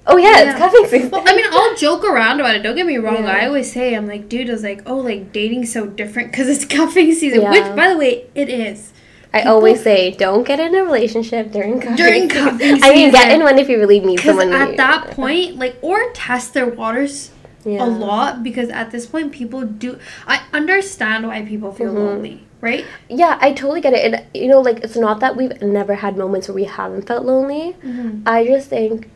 Oh 0.07 0.17
yeah, 0.17 0.31
Yeah. 0.41 0.49
it's 0.51 0.59
cuffing 0.59 0.85
season. 0.87 1.11
Well, 1.11 1.23
I 1.25 1.35
mean, 1.35 1.45
I'll 1.51 1.75
joke 1.75 2.03
around 2.03 2.39
about 2.39 2.55
it. 2.55 2.63
Don't 2.63 2.75
get 2.75 2.85
me 2.85 2.97
wrong. 2.97 3.23
Yeah. 3.23 3.37
I 3.41 3.45
always 3.45 3.71
say, 3.71 3.93
I'm 3.95 4.07
like, 4.07 4.27
dude, 4.27 4.49
I 4.49 4.53
was 4.53 4.63
like, 4.63 4.81
oh, 4.85 4.97
like 4.97 5.31
dating's 5.31 5.71
so 5.71 5.85
different 5.85 6.31
because 6.31 6.47
it's 6.49 6.65
cuffing 6.65 7.13
season. 7.13 7.41
Yeah. 7.41 7.51
Which, 7.51 7.75
by 7.75 7.89
the 7.89 7.97
way, 7.97 8.25
it 8.35 8.49
is. 8.49 8.91
I 9.33 9.39
people- 9.41 9.53
always 9.53 9.83
say, 9.83 10.11
don't 10.11 10.45
get 10.47 10.59
in 10.59 10.73
a 10.75 10.83
relationship 10.83 11.51
during 11.51 11.79
cuffing. 11.79 11.95
During 11.95 12.27
cuffing 12.29 12.59
season." 12.75 12.83
I 12.83 12.93
mean, 12.93 13.11
get 13.11 13.31
in 13.31 13.43
one 13.43 13.59
if 13.59 13.69
you 13.69 13.77
really 13.77 13.99
meet 13.99 14.17
Because 14.17 14.37
someone. 14.37 14.51
at 14.51 14.71
new. 14.71 14.77
that 14.77 15.11
point, 15.11 15.57
like, 15.59 15.75
or 15.81 16.11
test 16.13 16.53
their 16.55 16.65
waters 16.67 17.29
a 17.65 17.85
lot 17.85 18.41
because 18.41 18.69
at 18.69 18.89
this 18.89 19.05
point, 19.05 19.31
people 19.31 19.61
do. 19.61 19.99
I 20.27 20.39
understand 20.53 21.27
why 21.27 21.43
people 21.43 21.71
feel 21.71 21.91
Mhm. 21.93 22.05
lonely, 22.07 22.39
right? 22.61 22.85
Yeah, 23.09 23.37
I 23.41 23.53
totally 23.53 23.81
get 23.81 23.93
it. 23.93 24.13
And 24.13 24.25
you 24.33 24.47
know, 24.47 24.61
like 24.61 24.79
it's 24.83 24.95
not 24.95 25.19
that 25.21 25.35
we've 25.35 25.61
never 25.61 25.95
had 25.95 26.17
moments 26.17 26.47
where 26.47 26.55
we 26.55 26.65
haven't 26.65 27.07
felt 27.07 27.25
lonely. 27.25 27.75
Mm-hmm. 27.83 28.23
I 28.25 28.45
just 28.45 28.69
think, 28.69 29.09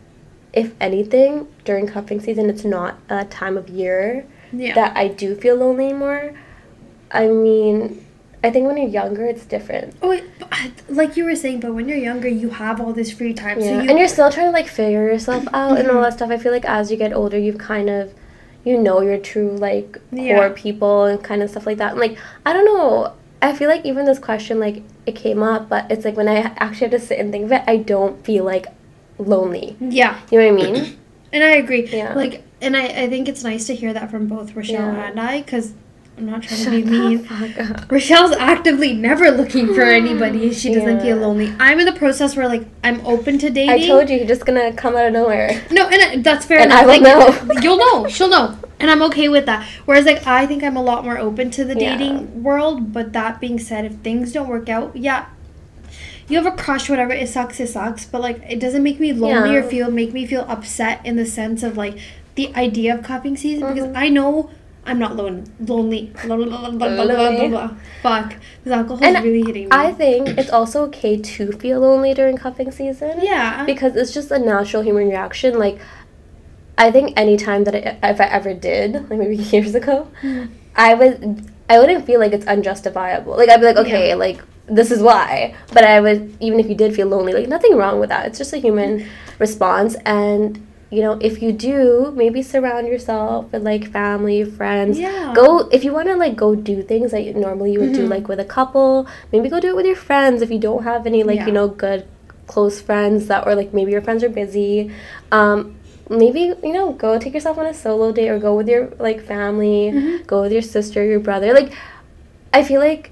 if 0.54 0.74
anything, 0.80 1.48
during 1.66 1.88
cuffing 1.88 2.20
season, 2.20 2.50
it's 2.50 2.64
not 2.64 2.98
a 3.10 3.26
time 3.26 3.58
of 3.58 3.70
year 3.70 4.26
Yeah. 4.52 4.76
that 4.76 4.96
I 4.96 5.08
do 5.08 5.36
feel 5.36 5.56
lonely 5.56 5.94
more. 5.94 6.34
I 7.12 7.28
mean, 7.28 8.04
I 8.44 8.50
think 8.52 8.68
when 8.68 8.76
you're 8.78 8.90
younger, 8.90 9.26
it's 9.26 9.46
different. 9.46 9.96
oh, 10.02 10.10
wait, 10.10 10.24
like 10.90 11.16
you 11.16 11.24
were 11.26 11.36
saying, 11.36 11.60
but 11.62 11.74
when 11.74 11.88
you're 11.88 11.98
younger, 11.98 12.28
you 12.28 12.50
have 12.50 12.82
all 12.82 12.92
this 12.92 13.12
free 13.12 13.34
time. 13.34 13.60
Yeah. 13.60 13.66
So 13.66 13.82
you, 13.82 13.90
and 13.90 13.98
you're 14.00 14.08
still 14.08 14.30
trying 14.32 14.48
to 14.48 14.52
like 14.52 14.68
figure 14.68 15.08
yourself 15.08 15.46
out 15.54 15.80
and 15.80 15.90
all 15.90 16.02
that 16.02 16.14
stuff. 16.14 16.30
I 16.30 16.38
feel 16.38 16.52
like 16.52 16.66
as 16.66 16.92
you 16.92 16.98
get 16.98 17.14
older, 17.14 17.38
you've 17.38 17.58
kind 17.58 17.90
of, 17.90 18.14
you 18.66 18.78
know, 18.78 19.02
your 19.02 19.18
true 19.18 19.52
like 19.56 20.00
core 20.12 20.50
people 20.50 21.06
and 21.06 21.24
kind 21.24 21.42
of 21.42 21.50
stuff 21.52 21.66
like 21.66 21.78
that. 21.78 21.92
And, 21.92 22.00
like 22.02 22.18
I 22.46 22.54
don't 22.54 22.66
know. 22.66 23.14
I 23.44 23.54
feel 23.54 23.70
like 23.70 23.86
even 23.86 24.06
this 24.06 24.20
question 24.20 24.60
like 24.60 24.82
it 25.06 25.16
came 25.16 25.44
up, 25.44 25.70
but 25.70 25.92
it's 25.92 26.06
like 26.06 26.16
when 26.18 26.28
I 26.28 26.38
actually 26.58 26.90
have 26.90 27.00
to 27.00 27.00
sit 27.00 27.20
and 27.20 27.32
think 27.32 27.46
of 27.46 27.52
it, 27.52 27.62
I 27.68 27.78
don't 27.78 28.24
feel 28.26 28.44
like 28.46 28.68
lonely. 29.18 29.76
yeah. 29.80 30.20
You 30.32 30.40
know 30.40 30.54
what 30.54 30.64
I 30.66 30.72
mean? 30.72 31.00
And 31.32 31.44
I 31.44 31.50
agree. 31.58 31.88
Yeah. 31.88 32.14
Like, 32.14 32.44
and 32.62 32.78
I, 32.78 32.86
I 32.86 33.10
think 33.10 33.28
it's 33.28 33.44
nice 33.44 33.68
to 33.68 33.76
hear 33.76 33.92
that 33.94 34.10
from 34.12 34.28
both 34.28 34.56
Rochelle 34.56 34.94
Yeah. 34.94 35.08
and 35.10 35.20
I, 35.20 35.42
because 35.42 35.74
I'm 36.18 36.28
not 36.28 36.44
trying 36.44 36.64
to 36.66 36.70
be 36.72 36.84
mean. 36.84 37.28
Rochelle's 37.90 38.34
actively 38.34 38.94
never 38.94 39.32
looking 39.32 39.74
for 39.74 39.82
anybody 39.82 40.54
she 40.54 40.72
doesn't 40.74 41.02
feel 41.02 41.18
lonely. 41.18 41.54
I'm 41.60 41.80
in 41.80 41.86
the 41.88 41.92
process 41.94 42.36
where 42.36 42.48
like 42.48 42.66
I'm 42.84 43.04
open 43.06 43.40
to 43.40 43.50
dating. 43.50 43.70
I 43.72 43.88
told 43.88 44.10
you, 44.10 44.18
you're 44.18 44.28
just 44.28 44.46
gonna 44.46 44.72
come 44.74 44.96
out 44.96 45.08
of 45.08 45.14
nowhere. 45.14 45.64
No, 45.72 45.88
and 45.88 46.02
I, 46.02 46.22
that's 46.22 46.46
fair. 46.46 46.60
And 46.60 46.72
enough. 46.72 46.84
I 46.84 46.86
will 46.86 47.02
Like, 47.02 47.02
know. 47.48 47.62
You'll 47.62 47.78
know. 47.78 48.08
She'll 48.08 48.30
know, 48.30 48.56
and 48.80 48.92
I'm 48.92 49.02
okay 49.04 49.28
with 49.28 49.48
that. 49.48 49.68
Whereas 49.86 50.06
like 50.06 50.26
I 50.28 50.46
think 50.46 50.64
I'm 50.64 50.78
a 50.78 50.84
lot 50.84 51.04
more 51.04 51.18
open 51.18 51.50
to 51.52 51.64
the 51.66 51.74
Yeah. 51.80 51.98
dating 51.98 52.44
world. 52.44 52.94
But 52.94 53.12
that 53.14 53.40
being 53.42 53.58
said, 53.60 53.84
if 53.86 53.94
things 53.98 54.32
don't 54.32 54.48
work 54.48 54.70
out, 54.70 54.96
yeah. 54.96 55.26
You 56.30 56.38
have 56.42 56.46
a 56.46 56.56
crush, 56.56 56.90
whatever. 56.90 57.12
It 57.12 57.28
sucks. 57.28 57.60
It 57.60 57.68
sucks. 57.70 58.06
But 58.06 58.22
like, 58.22 58.42
it 58.48 58.60
doesn't 58.60 58.82
make 58.84 59.00
me 59.00 59.12
lonely 59.14 59.56
or 59.58 59.64
feel 59.64 59.90
make 59.92 60.14
me 60.14 60.26
feel 60.28 60.46
upset 60.48 61.04
in 61.06 61.16
the 61.16 61.26
sense 61.26 61.64
of 61.64 61.76
like 61.76 61.98
the 62.36 62.54
idea 62.56 62.96
of 62.96 63.04
cuffing 63.04 63.36
season 63.36 63.74
because 63.74 63.90
Mhm. 63.90 63.98
I 63.98 64.10
know 64.10 64.50
I'm 64.86 65.00
not 65.00 65.16
lone, 65.16 65.46
lonely. 65.60 66.12
Blah. 67.50 67.72
Fuck. 68.02 68.36
This 68.64 68.74
alcohol 68.74 69.04
is 69.04 69.24
really 69.24 69.44
hitting 69.44 69.64
me. 69.66 69.70
I 69.72 69.92
think 69.94 70.30
it's 70.38 70.50
also 70.50 70.84
okay 70.86 71.18
to 71.22 71.52
feel 71.54 71.80
lonely 71.80 72.14
during 72.14 72.38
cuffing 72.38 72.72
season. 72.72 73.20
yeah. 73.22 73.64
because 73.66 73.96
it's 73.96 74.14
just 74.14 74.30
a 74.32 74.40
natural 74.40 74.84
human 74.84 75.08
reaction. 75.08 75.58
Like, 75.58 75.80
I 76.78 76.92
think 76.92 77.14
anytime 77.18 77.64
that 77.66 77.76
I, 77.76 78.10
if 78.10 78.20
I 78.20 78.26
ever 78.26 78.54
did, 78.54 78.94
like 79.10 79.20
maybe 79.20 79.36
years 79.56 79.76
ago, 79.76 80.10
Mm. 80.22 80.50
I 80.76 80.96
would, 80.96 81.52
I 81.70 81.80
wouldn't 81.80 82.06
feel 82.06 82.20
like 82.20 82.34
it's 82.34 82.48
unjustifiable. 82.48 83.38
Like 83.38 83.48
I'd 83.50 83.60
be 83.60 83.68
like, 83.68 83.78
okay, 83.78 84.10
Yeah. 84.10 84.16
like 84.16 84.42
this 84.66 84.90
is 84.92 85.02
why. 85.04 85.54
But 85.72 85.84
I 85.84 86.00
would, 86.02 86.36
even 86.40 86.60
if 86.60 86.68
you 86.68 86.76
did 86.76 86.96
feel 86.96 87.08
lonely, 87.08 87.32
like 87.34 87.48
nothing 87.48 87.76
wrong 87.78 88.00
with 88.00 88.10
that. 88.10 88.26
It's 88.28 88.38
just 88.40 88.54
a 88.54 88.58
human 88.58 89.08
response, 89.40 89.96
and 90.06 90.66
you 90.94 91.02
know, 91.02 91.14
if 91.30 91.42
you 91.42 91.52
do, 91.52 92.14
maybe 92.16 92.42
surround 92.44 92.88
yourself 92.88 93.52
with 93.52 93.64
like 93.64 93.92
family, 93.92 94.44
friends. 94.44 95.00
yeah. 95.00 95.34
Go 95.36 95.68
if 95.72 95.84
you 95.84 95.92
want 95.94 96.08
to 96.08 96.16
like 96.16 96.36
go 96.36 96.54
do 96.56 96.82
things 96.84 97.12
that 97.12 97.24
you, 97.26 97.34
normally 97.34 97.72
you 97.74 97.80
would 97.82 97.94
do 97.94 98.06
Mhm. 98.06 98.10
like 98.16 98.28
with 98.28 98.40
a 98.40 98.46
couple. 98.58 99.08
Maybe 99.32 99.50
go 99.50 99.60
do 99.60 99.70
it 99.70 99.76
with 99.76 99.86
your 99.86 99.96
friends 100.10 100.42
if 100.42 100.50
you 100.52 100.60
don't 100.60 100.84
have 100.84 101.06
any 101.08 101.24
like 101.24 101.40
Yeah. 101.40 101.48
you 101.48 101.54
know 101.60 101.68
good 101.68 102.06
close 102.48 102.80
friends 102.82 103.28
that 103.28 103.48
or 103.48 103.56
like 103.56 103.74
maybe 103.74 103.92
your 103.92 104.02
friends 104.02 104.24
are 104.24 104.30
busy. 104.30 104.92
Um, 105.32 105.76
maybe 106.10 106.42
you 106.68 106.74
know 106.78 106.92
go 106.94 107.18
take 107.18 107.34
yourself 107.34 107.58
on 107.58 107.66
a 107.66 107.74
solo 107.74 108.12
date 108.12 108.30
or 108.30 108.38
go 108.40 108.54
with 108.56 108.68
your 108.68 108.90
like 109.00 109.20
family. 109.34 109.92
Mhm. 109.94 110.28
Go 110.28 110.42
with 110.44 110.52
your 110.52 110.62
sister, 110.62 111.04
your 111.04 111.20
brother. 111.20 111.54
Like 111.54 111.72
I 112.54 112.64
feel 112.64 112.82
like 112.82 113.10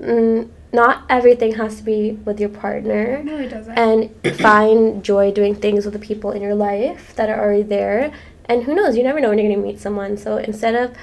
mm, 0.00 0.48
not 0.72 1.04
everything 1.08 1.54
has 1.54 1.76
to 1.78 1.82
be 1.82 2.12
with 2.24 2.38
your 2.38 2.50
partner 2.50 3.22
No, 3.22 3.38
it 3.38 3.48
doesn't. 3.48 3.78
and 3.78 4.36
find 4.38 5.02
joy 5.02 5.30
doing 5.32 5.54
things 5.54 5.84
with 5.84 5.94
the 5.94 6.00
people 6.00 6.30
in 6.32 6.42
your 6.42 6.54
life 6.54 7.14
that 7.16 7.28
are 7.30 7.40
already 7.40 7.62
there. 7.62 8.12
And 8.46 8.64
who 8.64 8.74
knows, 8.74 8.96
you 8.96 9.02
never 9.02 9.20
know 9.20 9.28
when 9.30 9.38
you're 9.38 9.48
going 9.48 9.60
to 9.62 9.66
meet 9.66 9.80
someone. 9.80 10.16
So 10.16 10.36
instead 10.38 10.74
of, 10.74 10.94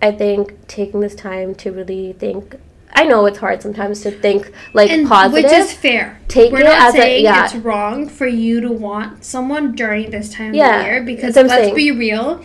I 0.00 0.10
think, 0.12 0.66
taking 0.68 1.00
this 1.00 1.14
time 1.14 1.54
to 1.56 1.70
really 1.72 2.12
think, 2.14 2.56
I 2.94 3.04
know 3.04 3.26
it's 3.26 3.38
hard 3.38 3.60
sometimes 3.60 4.02
to 4.02 4.10
think 4.10 4.52
like 4.72 4.90
and 4.90 5.06
positive. 5.08 5.44
which 5.50 5.52
is 5.52 5.72
fair. 5.72 6.20
Take 6.28 6.52
We're 6.52 6.60
it 6.60 6.64
not 6.64 6.80
as 6.88 6.94
a- 6.94 6.98
saying 6.98 7.24
yeah. 7.24 7.44
it's 7.44 7.54
wrong 7.56 8.08
for 8.08 8.26
you 8.26 8.60
to 8.60 8.70
want 8.70 9.24
someone 9.24 9.72
during 9.74 10.10
this 10.10 10.32
time 10.32 10.48
of 10.48 10.52
the 10.52 10.58
year 10.84 11.02
because 11.02 11.34
that's 11.34 11.48
what 11.48 11.58
I'm 11.58 11.64
let's 11.64 11.64
saying. 11.64 11.74
be 11.74 11.90
real, 11.90 12.44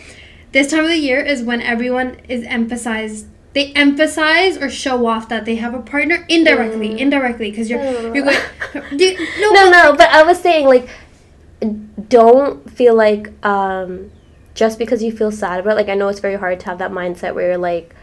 this 0.51 0.71
time 0.71 0.83
of 0.85 0.89
the 0.89 0.97
year 0.97 1.19
is 1.21 1.43
when 1.43 1.61
everyone 1.61 2.17
is 2.27 2.43
emphasized. 2.45 3.27
They 3.53 3.71
emphasize 3.73 4.57
or 4.57 4.69
show 4.69 5.07
off 5.07 5.27
that 5.29 5.45
they 5.45 5.55
have 5.55 5.73
a 5.73 5.79
partner 5.81 6.23
indirectly, 6.29 6.89
Mm. 6.89 6.97
indirectly, 6.99 7.49
because 7.49 7.69
you're 7.69 7.81
I 7.81 7.91
you're 8.13 8.23
going. 8.25 8.37
Do, 8.97 9.17
no, 9.41 9.51
no, 9.53 9.69
no, 9.71 9.95
but 9.97 10.09
I 10.09 10.21
was 10.23 10.39
saying 10.39 10.67
like, 10.67 10.87
don't 12.09 12.69
feel 12.69 12.95
like 12.95 13.31
um, 13.45 14.11
just 14.53 14.77
because 14.79 15.03
you 15.03 15.11
feel 15.11 15.31
sad 15.31 15.59
about. 15.59 15.71
It, 15.73 15.75
like 15.75 15.89
I 15.89 15.95
know 15.95 16.07
it's 16.09 16.19
very 16.19 16.35
hard 16.35 16.59
to 16.61 16.65
have 16.67 16.77
that 16.79 16.91
mindset 16.91 17.33
where 17.33 17.47
you're 17.47 17.57
like, 17.57 17.95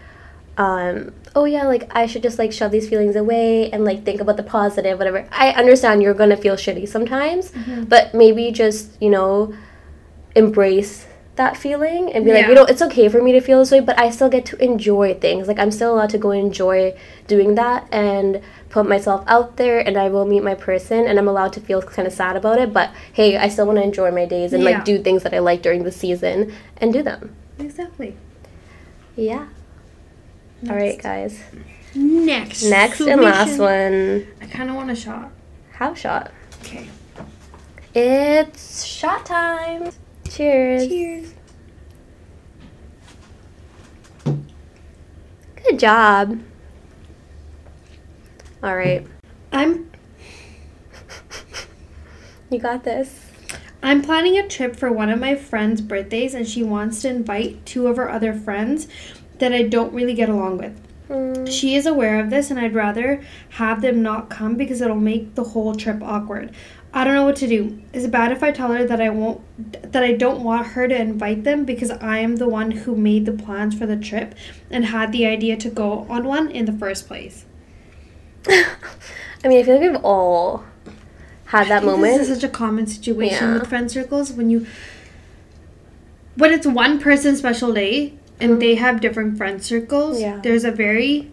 um, 0.59 1.13
oh 1.35 1.45
yeah, 1.45 1.67
like 1.67 1.91
I 1.95 2.07
should 2.07 2.23
just 2.23 2.39
like 2.39 2.53
shove 2.53 2.73
these 2.73 2.89
feelings 2.89 3.15
away 3.17 3.71
and 3.71 3.85
like 3.85 4.05
think 4.05 4.21
about 4.21 4.37
the 4.37 4.43
positive, 4.43 4.99
whatever. 4.99 5.27
I 5.31 5.51
understand 5.51 6.03
you're 6.03 6.15
gonna 6.15 6.37
feel 6.37 6.57
shitty 6.57 6.89
sometimes, 6.89 7.53
Mhm. 7.53 7.89
but 7.89 8.15
maybe 8.15 8.51
just 8.51 9.01
you 9.01 9.11
know, 9.11 9.55
embrace 10.35 11.07
that 11.37 11.57
feeling 11.57 12.13
and 12.13 12.25
be 12.25 12.33
like, 12.33 12.47
you 12.49 12.55
know, 12.55 12.65
it's 12.65 12.81
okay 12.83 13.09
for 13.09 13.23
me 13.23 13.33
to 13.33 13.41
feel 13.41 13.59
this 13.59 13.71
way, 13.71 13.81
but 13.81 13.99
I 13.99 14.11
still 14.11 14.29
get 14.29 14.45
to 14.47 14.63
enjoy 14.63 15.15
things. 15.15 15.49
Like 15.49 15.59
I'm 15.59 15.71
still 15.71 15.95
allowed 15.95 16.11
to 16.11 16.19
go 16.19 16.31
enjoy 16.31 16.99
doing 17.27 17.55
that 17.57 17.87
and 17.93 18.41
put 18.71 18.89
myself 18.89 19.23
out 19.27 19.57
there 19.57 19.79
and 19.79 19.97
I 19.97 20.09
will 20.09 20.25
meet 20.27 20.43
my 20.43 20.55
person 20.55 21.07
and 21.07 21.19
I'm 21.19 21.29
allowed 21.29 21.53
to 21.55 21.61
feel 21.61 21.81
kind 21.83 22.07
of 22.09 22.13
sad 22.15 22.37
about 22.37 22.59
it, 22.59 22.73
but 22.73 22.91
hey, 23.13 23.37
I 23.37 23.49
still 23.49 23.67
want 23.67 23.79
to 23.79 23.83
enjoy 23.85 24.11
my 24.11 24.25
days 24.27 24.53
and 24.53 24.63
Yeah. 24.63 24.71
like 24.71 24.85
do 24.85 24.99
things 24.99 25.23
that 25.23 25.33
I 25.35 25.39
like 25.39 25.63
during 25.63 25.85
the 25.85 25.93
season 25.93 26.53
and 26.79 26.93
do 26.93 27.03
them. 27.03 27.35
exactly. 27.59 28.17
Yeah. 29.15 29.47
All 30.69 30.75
right, 30.77 31.01
guys. 31.01 31.39
Next. 31.95 32.63
Next 32.65 33.01
and 33.01 33.21
last 33.23 33.59
one, 33.59 34.27
I 34.41 34.47
kind 34.47 34.69
of 34.71 34.77
want 34.77 34.91
a 34.91 34.95
shot. 34.97 35.31
house 35.73 35.99
shot. 35.99 36.31
Okay. 36.63 36.89
It's 37.95 38.85
shot 38.85 39.25
time. 39.27 39.91
Cheers. 40.29 40.89
Cheers. 40.89 41.33
Good 44.25 45.79
job. 45.79 46.41
All 48.63 48.77
right. 48.77 49.07
I'm 49.53 49.91
You 52.51 52.59
got 52.59 52.85
this. 52.85 53.23
I'm 53.83 54.03
planning 54.03 54.37
a 54.39 54.49
trip 54.49 54.75
for 54.77 54.91
one 54.91 55.11
of 55.11 55.21
my 55.21 55.35
friend's 55.35 55.81
birthdays, 55.81 56.35
and 56.35 56.47
she 56.47 56.63
wants 56.63 57.03
to 57.03 57.09
invite 57.09 57.65
two 57.67 57.87
of 57.87 57.97
her 57.97 58.11
other 58.11 58.33
friends 58.33 58.89
that 59.39 59.53
I 59.53 59.63
don't 59.63 59.93
really 59.93 60.15
get 60.15 60.29
along 60.29 60.59
with. 60.59 60.81
Mm, 61.09 61.49
She 61.49 61.77
is 61.77 61.87
aware 61.87 62.19
of 62.19 62.31
this, 62.31 62.51
and 62.51 62.59
I'd 62.59 62.75
rather 62.75 63.23
have 63.51 63.83
them 63.83 64.03
not 64.03 64.29
come 64.29 64.57
because 64.57 64.81
it'll 64.81 64.97
make 64.97 65.35
the 65.37 65.45
whole 65.45 65.75
trip 65.75 66.03
awkward. 66.03 66.53
I 66.97 67.05
don't 67.05 67.15
know 67.15 67.25
what 67.25 67.37
to 67.37 67.47
do. 67.47 67.79
Is 67.93 68.05
it 68.05 68.11
bad 68.11 68.33
if 68.33 68.43
I 68.43 68.51
tell 68.51 68.73
her 68.73 68.83
that 68.87 69.03
I 69.03 69.11
won't, 69.11 69.43
that 69.93 70.03
I 70.03 70.13
don't 70.13 70.43
want 70.43 70.69
her 70.69 70.89
to 70.89 70.99
invite 70.99 71.45
them 71.45 71.67
because 71.67 71.91
I 71.91 72.21
am 72.21 72.37
the 72.37 72.49
one 72.49 72.71
who 72.71 72.97
made 72.97 73.27
the 73.27 73.33
plans 73.33 73.79
for 73.79 73.85
the 73.85 73.99
trip 73.99 74.35
and 74.71 74.87
had 74.87 75.13
the 75.13 75.27
idea 75.27 75.59
to 75.59 75.69
go 75.69 76.07
on 76.09 76.25
one 76.25 76.51
in 76.51 76.65
the 76.65 76.73
first 76.73 77.07
place? 77.07 77.45
I 78.49 78.65
mean, 79.45 79.59
I 79.59 79.63
feel 79.63 79.79
like 79.79 79.93
we've 79.93 80.03
all 80.03 80.65
had 81.45 81.69
that 81.69 81.85
moment. 81.85 82.17
This 82.17 82.31
is 82.31 82.41
such 82.41 82.49
a 82.49 82.53
common 82.53 82.87
situation 82.87 83.47
Yeah. 83.47 83.59
with 83.59 83.69
friend 83.69 83.91
circles 83.91 84.33
when 84.33 84.49
you 84.49 84.67
when 86.37 86.51
it's 86.51 86.67
one 86.67 86.99
person's 86.99 87.41
special 87.41 87.75
day 87.75 88.15
and 88.41 88.53
mm-hmm. 88.53 88.61
they 88.61 88.75
have 88.77 89.03
different 89.03 89.37
friend 89.37 89.63
circles. 89.63 90.19
Yeah. 90.19 90.41
There's 90.43 90.65
a 90.65 90.71
very 90.71 91.31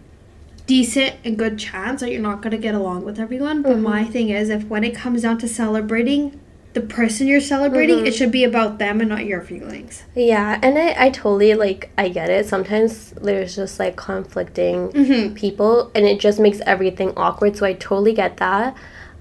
decent 0.66 1.14
and 1.24 1.36
good 1.36 1.58
chance 1.58 2.00
that 2.00 2.10
you're 2.10 2.20
not 2.22 2.40
gonna 2.42 2.56
get 2.58 2.74
along 2.74 3.04
with 3.04 3.18
everyone. 3.20 3.62
But 3.62 3.76
Mhm. 3.76 3.82
my 3.82 4.04
thing 4.04 4.30
is, 4.30 4.48
if 4.48 4.64
when 4.68 4.84
it 4.84 4.94
comes 4.94 5.22
down 5.22 5.38
to 5.38 5.48
celebrating 5.48 6.40
the 6.72 6.80
person 6.80 7.28
you're 7.28 7.40
celebrating, 7.40 7.98
Mhm. 7.98 8.06
it 8.06 8.14
should 8.14 8.32
be 8.32 8.42
about 8.42 8.78
them 8.80 8.98
and 9.00 9.08
not 9.08 9.24
your 9.26 9.40
feelings. 9.40 10.02
Yeah, 10.16 10.58
and 10.60 10.76
I, 10.76 10.96
I 10.98 11.10
totally 11.10 11.54
like 11.54 11.90
I 11.96 12.08
get 12.08 12.30
it. 12.30 12.46
Sometimes 12.46 13.12
there's 13.22 13.54
just 13.54 13.78
like 13.78 13.94
conflicting 13.94 14.88
Mm-hmm. 14.88 15.34
people 15.34 15.92
and 15.94 16.04
it 16.04 16.18
just 16.18 16.40
makes 16.40 16.60
everything 16.66 17.12
awkward, 17.16 17.56
so 17.56 17.64
I 17.66 17.74
totally 17.74 18.12
get 18.12 18.38
that. 18.38 18.74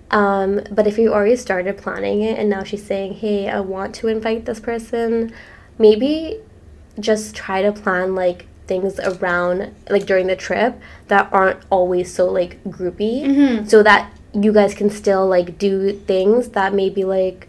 Um, 0.10 0.62
but 0.72 0.88
if 0.88 0.98
you 0.98 1.14
already 1.14 1.36
started 1.36 1.78
planning 1.78 2.22
it 2.22 2.40
and 2.40 2.50
now 2.50 2.64
she's 2.64 2.84
saying, 2.84 3.14
Hey, 3.16 3.48
I 3.50 3.60
want 3.60 3.94
to 3.96 4.08
invite 4.08 4.46
this 4.46 4.60
person, 4.60 5.32
maybe 5.78 6.40
just 7.00 7.36
try 7.36 7.62
to 7.62 7.72
plan 7.72 8.16
like 8.16 8.46
things 8.68 9.00
around 9.00 9.74
like 9.90 10.06
during 10.06 10.28
the 10.28 10.36
trip 10.36 10.80
that 11.08 11.28
aren't 11.32 11.60
always 11.70 12.14
so 12.14 12.26
like 12.32 12.64
groupy 12.66 13.24
Mm-hmm. 13.24 13.66
so 13.68 13.84
that 13.84 14.12
you 14.34 14.52
guys 14.54 14.74
can 14.74 14.90
still 14.90 15.28
like 15.28 15.58
do 15.58 15.92
things 15.94 16.50
that 16.50 16.74
maybe 16.74 17.04
like 17.04 17.48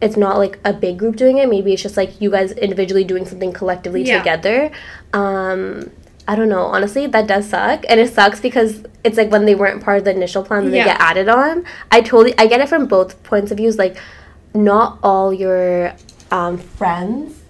it's 0.00 0.16
not 0.16 0.38
like 0.38 0.58
a 0.64 0.72
big 0.72 0.98
group 0.98 1.16
doing 1.16 1.38
it 1.38 1.48
maybe 1.48 1.72
it's 1.72 1.82
just 1.82 1.96
like 1.96 2.20
you 2.20 2.30
guys 2.30 2.52
individually 2.52 3.04
doing 3.04 3.24
something 3.26 3.52
collectively 3.52 4.02
Yeah. 4.02 4.18
together 4.18 4.70
um 5.12 5.90
i 6.26 6.34
don't 6.34 6.48
know 6.48 6.64
honestly 6.64 7.06
that 7.06 7.26
does 7.26 7.48
suck 7.48 7.84
and 7.88 8.00
it 8.00 8.12
sucks 8.12 8.40
because 8.40 8.82
it's 9.04 9.16
like 9.16 9.30
when 9.30 9.44
they 9.44 9.54
weren't 9.54 9.82
part 9.82 9.98
of 9.98 10.04
the 10.04 10.10
initial 10.10 10.42
plan 10.42 10.64
Yeah. 10.64 10.70
they 10.70 10.84
get 10.84 11.00
added 11.00 11.28
on 11.28 11.64
i 11.92 12.00
totally 12.00 12.34
i 12.38 12.46
get 12.46 12.60
it 12.60 12.68
from 12.68 12.86
both 12.86 13.22
points 13.22 13.50
of 13.52 13.58
views 13.58 13.78
like 13.78 13.96
not 14.54 14.98
all 15.02 15.32
your 15.32 15.92
um, 16.30 16.58
friends 16.58 17.40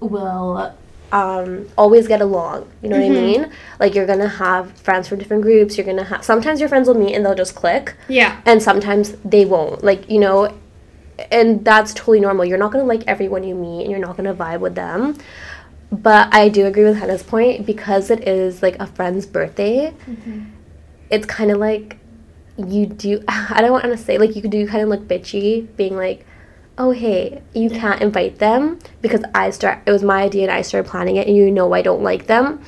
will 0.00 0.74
um, 1.12 1.66
always 1.76 2.08
get 2.08 2.20
along. 2.20 2.66
You 2.82 2.88
know 2.88 2.96
what 2.96 3.04
I 3.04 3.08
Mhm. 3.10 3.14
mean? 3.22 3.50
Like 3.78 3.94
you're 3.94 4.06
gonna 4.06 4.28
have 4.28 4.72
friends 4.72 5.06
from 5.08 5.18
different 5.18 5.42
groups. 5.42 5.76
You're 5.76 5.86
gonna 5.86 6.04
have 6.04 6.24
sometimes 6.24 6.58
your 6.58 6.68
friends 6.68 6.88
will 6.88 6.94
meet 6.96 7.14
and 7.14 7.24
they'll 7.24 7.34
just 7.34 7.54
click, 7.54 7.94
Yeah. 8.08 8.36
and 8.46 8.62
sometimes 8.62 9.12
they 9.24 9.44
won't. 9.44 9.84
Like 9.84 10.10
you 10.10 10.18
know, 10.18 10.52
and 11.30 11.64
that's 11.64 11.92
totally 11.94 12.20
normal. 12.20 12.44
You're 12.46 12.58
not 12.58 12.72
gonna 12.72 12.84
like 12.84 13.04
everyone 13.06 13.44
you 13.44 13.54
meet, 13.54 13.82
and 13.82 13.90
you're 13.90 14.00
not 14.00 14.16
gonna 14.16 14.34
vibe 14.34 14.60
with 14.60 14.74
them. 14.74 15.16
But 15.92 16.28
I 16.34 16.48
do 16.48 16.64
agree 16.64 16.84
with 16.84 16.96
Hannah's 16.96 17.22
point 17.22 17.66
because 17.66 18.10
it 18.10 18.26
is 18.26 18.62
like 18.62 18.76
a 18.80 18.86
friend's 18.86 19.26
birthday. 19.26 19.92
Mhm. 20.10 20.46
It's 21.10 21.26
kind 21.26 21.50
of 21.50 21.58
like 21.58 21.98
you 22.56 22.86
do. 22.86 23.22
I 23.28 23.58
don't 23.60 23.72
want 23.72 23.84
to 23.84 23.98
say 23.98 24.16
like 24.16 24.34
you 24.34 24.42
do 24.42 24.66
kind 24.66 24.82
of 24.82 24.88
look 24.88 25.06
bitchy, 25.06 25.66
being 25.76 25.94
like, 25.96 26.24
"Oh 26.78 26.90
hey, 26.90 27.42
you 27.54 27.70
can't 27.70 28.00
invite 28.02 28.38
them 28.38 28.78
because 29.00 29.22
I 29.34 29.50
start. 29.50 29.78
It 29.86 29.92
was 29.92 30.02
my 30.02 30.22
idea 30.22 30.42
and 30.44 30.50
I 30.52 30.62
started 30.62 30.88
planning 30.90 31.16
it, 31.16 31.26
and 31.26 31.36
you 31.36 31.50
know 31.50 31.72
I 31.72 31.82
don't 31.82 32.02
like 32.02 32.26
them." 32.26 32.60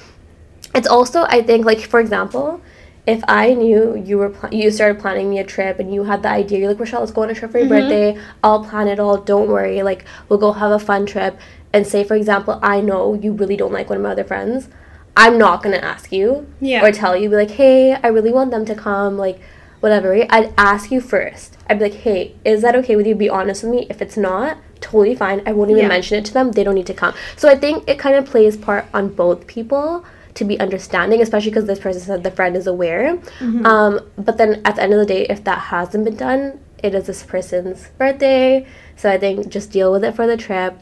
It's 0.75 0.88
also 0.88 1.23
I 1.29 1.43
think 1.43 1.64
like 1.64 1.81
for 1.81 2.01
example, 2.01 2.61
if 3.07 3.23
I 3.29 3.55
knew 3.55 3.97
you 3.97 4.19
were 4.19 4.31
pl- 4.31 4.53
you 4.55 4.71
started 4.71 4.99
planning 4.99 5.29
me 5.31 5.38
a 5.38 5.45
trip 5.45 5.79
and 5.79 5.93
you 5.95 6.05
had 6.05 6.23
the 6.23 6.31
idea, 6.31 6.59
you're 6.61 6.69
like 6.69 6.81
Rochelle, 6.81 7.01
let's 7.01 7.12
go 7.12 7.23
on 7.23 7.31
a 7.31 7.35
trip 7.35 7.51
for 7.53 7.59
your 7.59 7.67
Mhm. 7.67 7.71
birthday. 7.81 8.19
I'll 8.43 8.64
plan 8.64 8.88
it 8.88 8.99
all. 8.99 9.17
Don't 9.19 9.49
worry. 9.49 9.83
Like 9.83 10.05
we'll 10.29 10.38
go 10.38 10.53
have 10.53 10.71
a 10.73 10.79
fun 10.79 11.07
trip. 11.07 11.37
And 11.73 11.87
say 11.87 12.03
for 12.05 12.14
example, 12.14 12.59
I 12.62 12.81
know 12.81 13.14
you 13.14 13.33
really 13.33 13.57
don't 13.57 13.73
like 13.73 13.88
one 13.90 13.99
of 13.99 14.03
my 14.03 14.11
other 14.12 14.25
friends. 14.25 14.69
I'm 15.17 15.38
not 15.38 15.62
gonna 15.62 15.77
ask 15.77 16.11
you 16.12 16.47
Yeah. 16.61 16.85
or 16.85 16.90
tell 16.93 17.17
you 17.17 17.29
be 17.29 17.37
like, 17.37 17.53
hey, 17.53 17.93
I 18.03 18.09
really 18.09 18.33
want 18.33 18.51
them 18.51 18.64
to 18.64 18.75
come. 18.75 19.17
Like, 19.17 19.38
whatever, 19.85 20.09
right? 20.09 20.27
I'd 20.31 20.55
ask 20.57 20.90
you 20.90 20.99
first. 21.03 21.59
I'd 21.68 21.79
be 21.79 21.85
like, 21.90 22.01
hey, 22.07 22.35
is 22.42 22.62
that 22.62 22.75
okay 22.77 22.97
with 22.97 23.07
you? 23.07 23.14
Be 23.14 23.29
honest 23.29 23.62
with 23.62 23.70
me. 23.70 23.87
If 23.90 24.01
it's 24.01 24.16
not, 24.16 24.57
totally 24.81 25.14
fine. 25.14 25.42
I 25.47 25.53
won't 25.53 25.70
even 25.70 25.83
Yeah. 25.83 25.88
mention 25.88 26.18
it 26.18 26.25
to 26.25 26.33
them. 26.33 26.53
They 26.53 26.64
don't 26.64 26.75
need 26.75 26.87
to 26.87 26.94
come. 26.94 27.12
So 27.37 27.51
I 27.51 27.55
think 27.55 27.85
it 27.87 27.99
kind 27.99 28.16
of 28.16 28.25
plays 28.25 28.57
part 28.57 28.87
on 28.94 29.09
both 29.09 29.47
people 29.47 30.03
to 30.38 30.44
be 30.44 30.59
understanding, 30.59 31.20
especially 31.20 31.51
because 31.51 31.66
this 31.66 31.79
person 31.79 32.01
said 32.01 32.25
the 32.25 32.31
friend 32.31 32.57
is 32.57 32.66
aware. 32.66 33.18
Mm-hmm. 33.40 33.66
Um, 33.66 34.01
but 34.16 34.38
then 34.38 34.62
at 34.64 34.77
the 34.77 34.83
end 34.85 34.94
of 34.94 35.01
the 35.01 35.07
day, 35.07 35.27
if 35.29 35.44
that 35.44 35.59
hasn't 35.75 36.07
been 36.07 36.16
done, 36.16 36.59
it 36.83 36.94
is 36.94 37.07
this 37.07 37.23
person's 37.23 37.88
birthday. 37.99 38.66
So 38.97 39.11
I 39.11 39.18
think 39.18 39.51
just 39.51 39.70
deal 39.70 39.92
with 39.92 40.03
it 40.03 40.16
for 40.16 40.27
the 40.27 40.38
trip. 40.38 40.79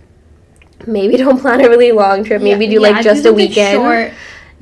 Maybe 0.87 1.17
don't 1.25 1.41
plan 1.41 1.61
a 1.61 1.69
really 1.69 1.91
long 1.91 2.23
trip. 2.23 2.41
Maybe 2.41 2.67
do 2.69 2.75
Yeah, 2.75 2.89
like 2.91 3.03
just 3.03 3.27
a 3.27 3.33
weekend 3.33 3.83
short. 3.83 4.13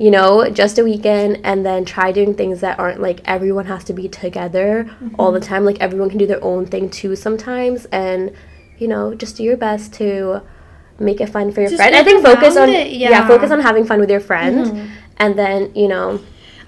You 0.03 0.09
know, 0.17 0.31
just 0.61 0.79
a 0.79 0.83
weekend 0.91 1.31
and 1.49 1.57
then 1.67 1.81
try 1.85 2.11
doing 2.11 2.33
things 2.41 2.57
that 2.65 2.75
aren't 2.79 2.99
like 3.07 3.19
everyone 3.35 3.65
has 3.73 3.83
to 3.89 3.93
be 3.93 4.05
together 4.23 4.71
all 5.19 5.31
the 5.31 5.39
Mm-hmm. 5.39 5.49
time. 5.53 5.63
Like 5.69 5.79
everyone 5.87 6.09
can 6.09 6.17
do 6.17 6.25
their 6.33 6.43
own 6.43 6.65
thing 6.73 6.85
too 6.89 7.15
sometimes 7.15 7.85
and 8.03 8.31
you 8.81 8.87
know, 8.87 9.13
just 9.23 9.37
do 9.37 9.43
your 9.43 9.57
best 9.67 9.93
to 10.01 10.41
make 10.97 11.19
it 11.21 11.29
fun 11.35 11.51
for 11.51 11.61
your 11.61 11.69
Just 11.69 11.81
friend. 11.81 11.95
I 11.95 12.03
think 12.03 12.23
focus 12.25 12.57
on 12.57 12.69
it, 12.69 12.87
yeah. 12.93 13.09
yeah. 13.11 13.27
focus 13.27 13.51
on 13.51 13.59
having 13.59 13.85
fun 13.85 13.99
with 13.99 14.09
your 14.09 14.19
friend 14.31 14.57
Mhm. 14.65 14.89
and 15.17 15.31
then, 15.41 15.59
you 15.75 15.87
know, 15.87 16.19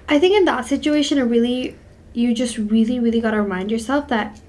I 0.08 0.16
think 0.20 0.32
in 0.36 0.44
that 0.44 0.64
situation, 0.74 1.18
it 1.18 1.22
really, 1.36 1.76
you 2.12 2.34
just 2.34 2.56
really, 2.74 3.00
really 3.00 3.20
got 3.20 3.32
to 3.32 3.40
remind 3.42 3.70
yourself 3.74 4.06
that 4.08 4.40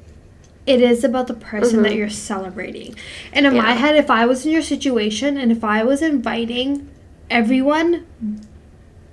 it 0.74 0.80
is 0.92 1.04
about 1.04 1.26
the 1.28 1.34
person 1.34 1.82
that 1.84 1.94
you're 1.96 2.10
celebrating. 2.32 2.94
And 3.34 3.42
in 3.48 3.54
my 3.56 3.60
Mm-hmm. 3.72 3.78
Head, 3.84 3.96
if 3.96 4.10
I 4.12 4.26
was 4.32 4.46
in 4.46 4.52
your 4.52 4.62
situation 4.76 5.38
and 5.42 5.52
if 5.52 5.64
I 5.64 5.84
was 5.84 6.00
inviting 6.04 6.88
everyone 7.32 8.06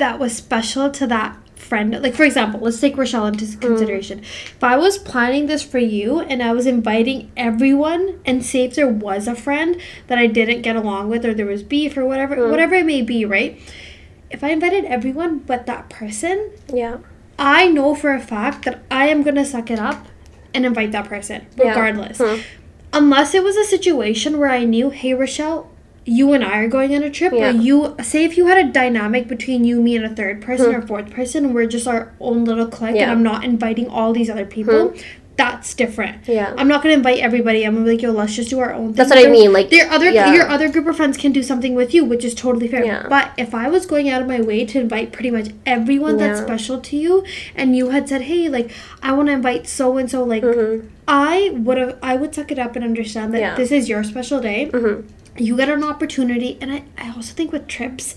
that 0.03 0.19
was 0.19 0.35
special 0.35 0.91
to 0.91 1.07
that 1.07 1.37
friend, 1.55 1.97
like 2.03 2.12
for 2.15 2.25
example, 2.25 2.59
let's 2.61 2.81
take 2.81 2.97
Rochelle 2.97 3.27
into 3.27 3.45
Mm. 3.45 3.61
consideration. 3.61 4.19
If 4.19 4.65
I 4.65 4.77
was 4.77 4.99
planning 4.99 5.47
this 5.47 5.62
for 5.62 5.79
you 5.79 6.19
and 6.19 6.43
I 6.43 6.51
was 6.53 6.67
inviting 6.67 7.31
everyone, 7.37 8.15
and 8.27 8.45
say 8.45 8.65
if 8.65 8.75
there 8.75 8.88
was 8.88 9.29
a 9.29 9.37
friend 9.37 9.77
that 10.09 10.19
I 10.19 10.27
didn't 10.27 10.62
get 10.62 10.75
along 10.75 11.09
with 11.09 11.25
or 11.25 11.33
there 11.35 11.47
was 11.47 11.62
beef 11.62 11.97
or 11.97 12.05
whatever, 12.05 12.35
Mm. 12.37 12.51
whatever 12.51 12.75
it 12.75 12.85
may 12.85 13.01
be, 13.01 13.25
right? 13.25 13.57
If 14.29 14.43
I 14.43 14.49
invited 14.51 14.85
everyone 14.87 15.38
but 15.47 15.67
that 15.67 15.88
person, 15.88 16.51
yeah. 16.73 16.97
I 17.38 17.69
know 17.69 17.95
for 17.95 18.12
a 18.12 18.21
fact 18.21 18.65
that 18.65 18.81
I 18.91 19.07
am 19.07 19.23
gonna 19.23 19.45
suck 19.45 19.71
it 19.71 19.79
up 19.79 20.09
and 20.53 20.67
invite 20.67 20.91
that 20.93 21.09
person, 21.09 21.43
Yeah. 21.57 21.69
regardless. 21.69 22.19
Hmm. 22.19 22.41
Unless 22.93 23.35
it 23.37 23.45
was 23.45 23.57
a 23.57 23.65
situation 23.65 24.38
where 24.41 24.51
I 24.51 24.65
knew, 24.65 24.91
hey 24.91 25.15
Rochelle, 25.15 25.69
you 26.05 26.33
and 26.33 26.43
I 26.45 26.59
are 26.59 26.69
going 26.69 26.95
on 26.95 27.03
a 27.03 27.11
trip, 27.11 27.33
Yeah. 27.33 27.51
or 27.51 27.53
you 27.53 27.95
say 28.03 28.25
if 28.25 28.37
you 28.37 28.47
had 28.47 28.59
a 28.59 28.73
dynamic 28.73 29.29
between 29.29 29.65
you, 29.65 29.81
me, 29.81 29.97
and 29.97 30.05
a 30.05 30.09
third 30.09 30.41
person 30.43 30.73
Hmm. 30.73 30.79
or 30.79 30.83
fourth 30.83 31.11
person, 31.11 31.53
we're 31.55 31.67
just 31.67 31.87
our 31.87 32.12
own 32.21 32.45
little 32.45 32.67
clique, 32.67 32.97
Yeah. 32.97 33.03
and 33.05 33.12
I'm 33.12 33.23
not 33.23 33.45
inviting 33.45 33.88
all 33.88 34.12
these 34.12 34.29
other 34.29 34.45
people. 34.47 34.95
That's 35.35 35.73
different. 35.75 36.29
Yeah. 36.29 36.53
I'm 36.59 36.69
not 36.69 36.83
gonna 36.83 36.95
invite 36.95 37.21
everybody. 37.21 37.65
I'm 37.65 37.73
gonna 37.73 37.87
be 37.87 37.93
like, 37.93 38.03
yo, 38.03 38.11
let's 38.11 38.35
just 38.37 38.51
do 38.51 38.59
our 38.59 38.75
own 38.75 38.88
thing. 38.88 38.97
That's 38.97 39.11
what 39.11 39.27
I 39.27 39.31
mean, 39.31 39.51
like, 39.53 39.71
their 39.71 39.91
other 39.91 40.11
yeah. 40.11 40.33
your 40.35 40.47
other 40.47 40.69
group 40.69 40.87
of 40.87 40.97
friends 40.97 41.17
can 41.17 41.33
do 41.33 41.43
something 41.43 41.75
with 41.75 41.95
you, 41.95 42.05
which 42.05 42.23
is 42.23 42.35
totally 42.35 42.69
fair. 42.69 42.85
Yeah. 42.85 43.07
But 43.09 43.31
if 43.38 43.55
I 43.55 43.69
was 43.69 43.87
going 43.87 44.11
out 44.11 44.21
of 44.21 44.29
my 44.29 44.43
way 44.43 44.67
to 44.67 44.79
invite 44.79 45.11
pretty 45.11 45.31
much 45.31 45.49
everyone 45.65 46.19
that's 46.19 46.41
special 46.41 46.79
to 46.81 46.97
you, 46.97 47.25
and 47.57 47.75
you 47.75 47.88
had 47.91 48.09
said, 48.11 48.23
hey, 48.23 48.49
like 48.51 48.71
I 49.03 49.12
want 49.12 49.29
to 49.29 49.33
invite 49.33 49.67
so 49.67 49.97
and 49.97 50.11
so, 50.11 50.23
like 50.23 50.43
Mhm. 50.43 50.83
I 51.09 51.51
would 51.55 51.79
have, 51.79 51.97
I 52.03 52.15
would 52.17 52.35
suck 52.35 52.53
it 52.53 52.59
up 52.59 52.77
and 52.77 52.85
understand 52.85 53.33
that 53.35 53.57
this 53.57 53.73
is 53.73 53.88
your 53.88 54.05
special 54.05 54.38
day. 54.38 54.71
You 55.38 55.57
get 55.57 55.68
an 55.68 55.83
opportunity, 55.85 56.59
and 56.61 56.71
I, 56.73 56.85
I 56.99 57.11
also 57.14 57.33
think 57.35 57.53
with 57.53 57.66
trips, 57.66 58.14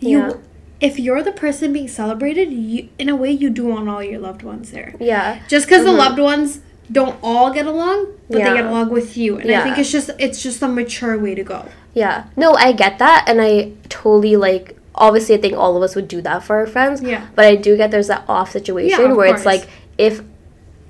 you. 0.00 0.18
Yeah. 0.18 0.32
If 0.80 0.96
you're 0.96 1.24
the 1.24 1.32
person 1.32 1.72
being 1.72 1.88
celebrated, 1.88 2.52
you 2.52 2.88
in 3.00 3.08
a 3.08 3.16
way 3.16 3.32
you 3.32 3.50
do 3.50 3.66
want 3.66 3.88
all 3.88 4.00
your 4.02 4.20
loved 4.20 4.44
ones 4.44 4.70
there. 4.70 4.94
Yeah. 5.00 5.42
Just 5.48 5.66
because 5.66 5.84
the 5.84 5.90
loved 5.92 6.20
ones 6.20 6.60
don't 6.92 7.18
all 7.20 7.52
get 7.52 7.66
along, 7.66 8.06
but 8.06 8.12
Mm-hmm. 8.12 8.38
Yeah. 8.38 8.50
they 8.50 8.56
get 8.58 8.66
along 8.66 8.90
with 8.90 9.16
you, 9.16 9.38
and 9.38 9.50
I 9.50 9.64
think 9.64 9.78
it's 9.78 9.90
just 9.90 10.10
it's 10.20 10.40
just 10.40 10.62
a 10.62 10.68
mature 10.68 11.18
way 11.18 11.34
to 11.34 11.42
go. 11.42 11.66
Yeah. 11.94 12.26
No, 12.36 12.54
I 12.54 12.70
get 12.72 13.00
that 13.00 13.24
and 13.26 13.40
I 13.40 13.72
totally 13.88 14.36
like 14.36 14.78
obviously 14.94 15.34
I 15.34 15.38
think 15.40 15.56
all 15.56 15.76
of 15.76 15.82
us 15.82 15.96
would 15.96 16.06
do 16.06 16.20
that 16.22 16.44
for 16.44 16.56
our 16.58 16.66
friends. 16.66 17.02
Yeah. 17.02 17.26
But 17.34 17.46
I 17.46 17.56
do 17.56 17.76
get 17.76 17.90
there's 17.90 18.06
that 18.06 18.24
off 18.28 18.52
situation 18.52 19.00
Yeah, 19.00 19.12
where 19.14 19.34
it's 19.34 19.44
like 19.44 19.68
if 19.96 20.22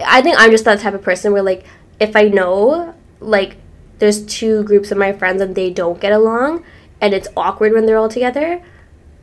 I 0.05 0.21
think 0.21 0.37
I'm 0.39 0.51
just 0.51 0.67
that 0.67 0.81
type 0.81 0.93
of 0.93 1.01
person 1.03 1.33
where 1.33 1.43
like 1.43 1.65
if 1.99 2.15
I 2.15 2.25
know 2.25 2.95
like 3.21 3.57
there's 3.99 4.25
two 4.27 4.63
groups 4.65 4.91
of 4.91 4.99
my 4.99 5.13
friends 5.13 5.41
and 5.41 5.55
they 5.55 5.71
don't 5.71 6.01
get 6.01 6.13
along 6.13 6.65
and 7.01 7.15
it's 7.15 7.29
awkward 7.37 7.73
when 7.73 7.87
they're 7.87 7.99
all 7.99 8.09
together, 8.09 8.63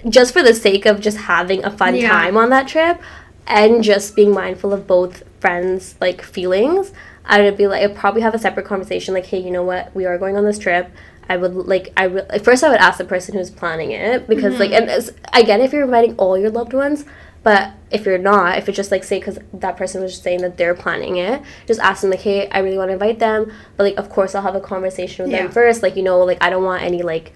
just 0.07 0.33
for 0.33 0.41
the 0.41 0.53
sake 0.53 0.85
of 0.85 1.01
just 1.01 1.17
having 1.17 1.63
a 1.63 1.71
fun 1.71 1.95
Yeah. 1.95 2.09
time 2.09 2.37
on 2.37 2.49
that 2.49 2.67
trip 2.67 3.01
and 3.47 3.83
just 3.83 4.15
being 4.15 4.31
mindful 4.31 4.73
of 4.73 4.87
both 4.87 5.23
friends 5.39 5.95
like 5.99 6.21
feelings. 6.21 6.91
I 7.25 7.41
would 7.41 7.57
be 7.57 7.67
like 7.67 7.81
i'd 7.81 7.95
probably 7.95 8.21
have 8.21 8.35
a 8.35 8.39
separate 8.39 8.67
conversation 8.67 9.13
like 9.13 9.25
hey 9.25 9.39
you 9.39 9.51
know 9.51 9.63
what? 9.63 9.93
We 9.95 10.05
are 10.05 10.17
going 10.17 10.37
on 10.37 10.45
this 10.45 10.59
trip. 10.59 10.91
I 11.27 11.37
would 11.37 11.55
like 11.55 11.91
i 11.97 12.05
would 12.05 12.43
first 12.43 12.63
i 12.63 12.69
would 12.69 12.79
ask 12.79 12.99
the 12.99 13.05
person 13.05 13.33
who's 13.35 13.49
planning 13.49 13.89
it 13.89 14.27
because 14.27 14.53
mm-hmm. 14.53 14.61
like 14.61 14.71
and 14.71 15.09
again 15.33 15.59
if 15.59 15.73
you're 15.73 15.85
inviting 15.85 16.15
all 16.17 16.37
your 16.37 16.51
loved 16.51 16.71
ones 16.71 17.03
but 17.45 17.71
if 17.91 18.05
you're 18.05 18.17
not 18.17 18.57
if 18.57 18.67
it's 18.67 18.75
just 18.75 18.91
like 18.91 19.03
say 19.05 19.19
because 19.19 19.37
that 19.53 19.77
person 19.77 20.01
was 20.01 20.11
just 20.11 20.23
saying 20.23 20.41
that 20.41 20.57
they're 20.57 20.75
planning 20.75 21.15
it 21.17 21.41
just 21.67 21.79
ask 21.79 22.01
them 22.01 22.09
like 22.11 22.19
hey 22.21 22.49
i 22.49 22.59
really 22.59 22.77
want 22.77 22.89
to 22.89 22.93
invite 22.93 23.19
them 23.19 23.49
but 23.77 23.83
like 23.85 23.95
of 23.97 24.09
course 24.09 24.35
i'll 24.35 24.41
have 24.41 24.55
a 24.55 24.59
conversation 24.59 25.23
with 25.23 25.31
Yeah. 25.31 25.43
them 25.43 25.51
first 25.51 25.81
like 25.83 25.95
you 25.95 26.03
know 26.03 26.19
like 26.31 26.41
i 26.43 26.49
don't 26.49 26.63
want 26.63 26.83
any 26.83 27.01
like 27.03 27.31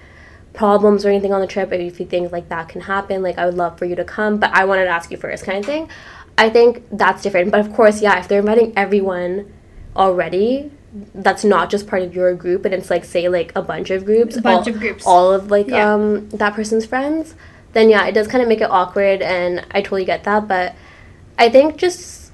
problems 0.53 1.05
or 1.05 1.09
anything 1.09 1.31
on 1.31 1.39
the 1.41 1.47
trip 1.47 1.71
if 1.71 1.99
you 1.99 2.05
think 2.05 2.31
like 2.31 2.49
that 2.49 2.67
can 2.67 2.81
happen 2.81 3.21
like 3.21 3.37
i 3.37 3.45
would 3.45 3.53
love 3.55 3.77
for 3.77 3.85
you 3.85 3.95
to 3.95 4.03
come 4.03 4.37
but 4.39 4.51
i 4.51 4.65
wanted 4.65 4.85
to 4.85 4.89
ask 4.89 5.11
you 5.11 5.17
first 5.17 5.45
kind 5.45 5.59
of 5.59 5.65
thing 5.65 5.87
i 6.37 6.49
think 6.49 6.83
that's 6.91 7.21
different 7.21 7.51
but 7.51 7.59
of 7.59 7.71
course 7.73 8.01
yeah 8.01 8.17
if 8.19 8.27
they're 8.27 8.39
inviting 8.39 8.73
everyone 8.75 9.51
already 9.95 10.71
that's 11.13 11.43
not 11.43 11.69
just 11.69 11.85
part 11.87 12.01
of 12.01 12.15
your 12.15 12.33
group 12.33 12.65
and 12.65 12.73
it's 12.73 12.89
like 12.89 13.05
say 13.05 13.29
like 13.29 13.51
a 13.55 13.61
bunch 13.61 13.91
of 13.91 14.05
groups 14.05 14.35
A 14.35 14.41
bunch 14.41 14.67
all, 14.67 14.73
of 14.73 14.79
groups. 14.79 15.05
all 15.05 15.31
of 15.31 15.51
like 15.51 15.67
Yeah. 15.67 15.93
um 15.93 16.27
that 16.29 16.55
person's 16.55 16.85
friends 16.85 17.35
then 17.73 17.89
yeah 17.89 18.05
it 18.05 18.13
does 18.13 18.27
kind 18.27 18.41
of 18.41 18.47
make 18.47 18.61
it 18.61 18.69
awkward 18.69 19.21
and 19.21 19.65
i 19.71 19.81
totally 19.81 20.05
get 20.05 20.23
that 20.23 20.47
but 20.47 20.75
i 21.37 21.49
think 21.49 21.77
just 21.77 22.31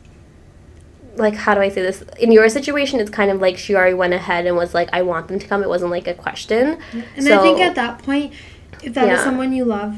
like 1.17 1.34
how 1.34 1.54
do 1.56 1.62
I 1.62 1.69
say 1.69 1.82
this? 1.82 2.04
In 2.19 2.34
your 2.34 2.50
situation, 2.50 3.00
it's 3.00 3.10
kind 3.10 3.32
of 3.32 3.39
like 3.39 3.58
she 3.58 3.74
already 3.74 3.93
went 3.93 4.13
ahead 4.13 4.45
and 4.45 4.58
was 4.58 4.74
like, 4.74 4.89
"I 4.91 5.02
want 5.02 5.30
them 5.30 5.39
to 5.39 5.48
come." 5.48 5.63
It 5.63 5.69
wasn't 5.69 5.89
like 5.91 6.10
a 6.10 6.13
question. 6.13 6.78
And 6.91 7.30
I 7.30 7.41
think 7.41 7.62
at 7.62 7.76
that 7.76 8.00
point, 8.04 8.34
if 8.84 8.93
that 8.95 9.06
is 9.06 9.19
Yeah. 9.19 9.24
someone 9.24 9.54
you 9.54 9.63
love, 9.63 9.95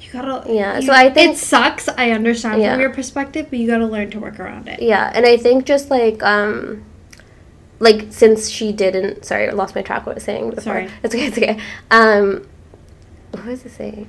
you 0.00 0.10
gotta. 0.12 0.42
Yeah, 0.52 0.80
you- 0.80 0.86
so 0.86 0.92
I 0.92 1.08
think- 1.08 1.34
it 1.34 1.38
sucks. 1.38 1.88
I 1.88 2.10
understand 2.10 2.60
Yeah. 2.60 2.72
from 2.72 2.80
your 2.80 2.90
perspective, 2.90 3.46
but 3.48 3.60
you 3.60 3.68
gotta 3.68 3.86
learn 3.86 4.10
to 4.10 4.18
work 4.18 4.40
around 4.40 4.66
it. 4.68 4.82
Yeah, 4.82 5.08
and 5.14 5.24
I 5.24 5.36
think 5.36 5.66
just 5.66 5.88
like 5.88 6.20
um 6.24 6.82
like 7.78 8.06
since 8.10 8.48
she 8.50 8.72
didn't 8.72 9.24
sorry, 9.24 9.48
I 9.48 9.52
lost 9.52 9.76
my 9.76 9.82
track 9.82 10.04
what 10.04 10.12
I 10.12 10.14
was 10.16 10.24
saying 10.24 10.50
before. 10.50 10.62
Sorry. 10.64 10.88
It's 11.04 11.14
okay, 11.14 11.26
it's 11.26 11.38
okay. 11.38 11.58
Um 11.92 12.44
what 13.30 13.46
was 13.46 13.64
I 13.64 13.68
saying? 13.68 14.08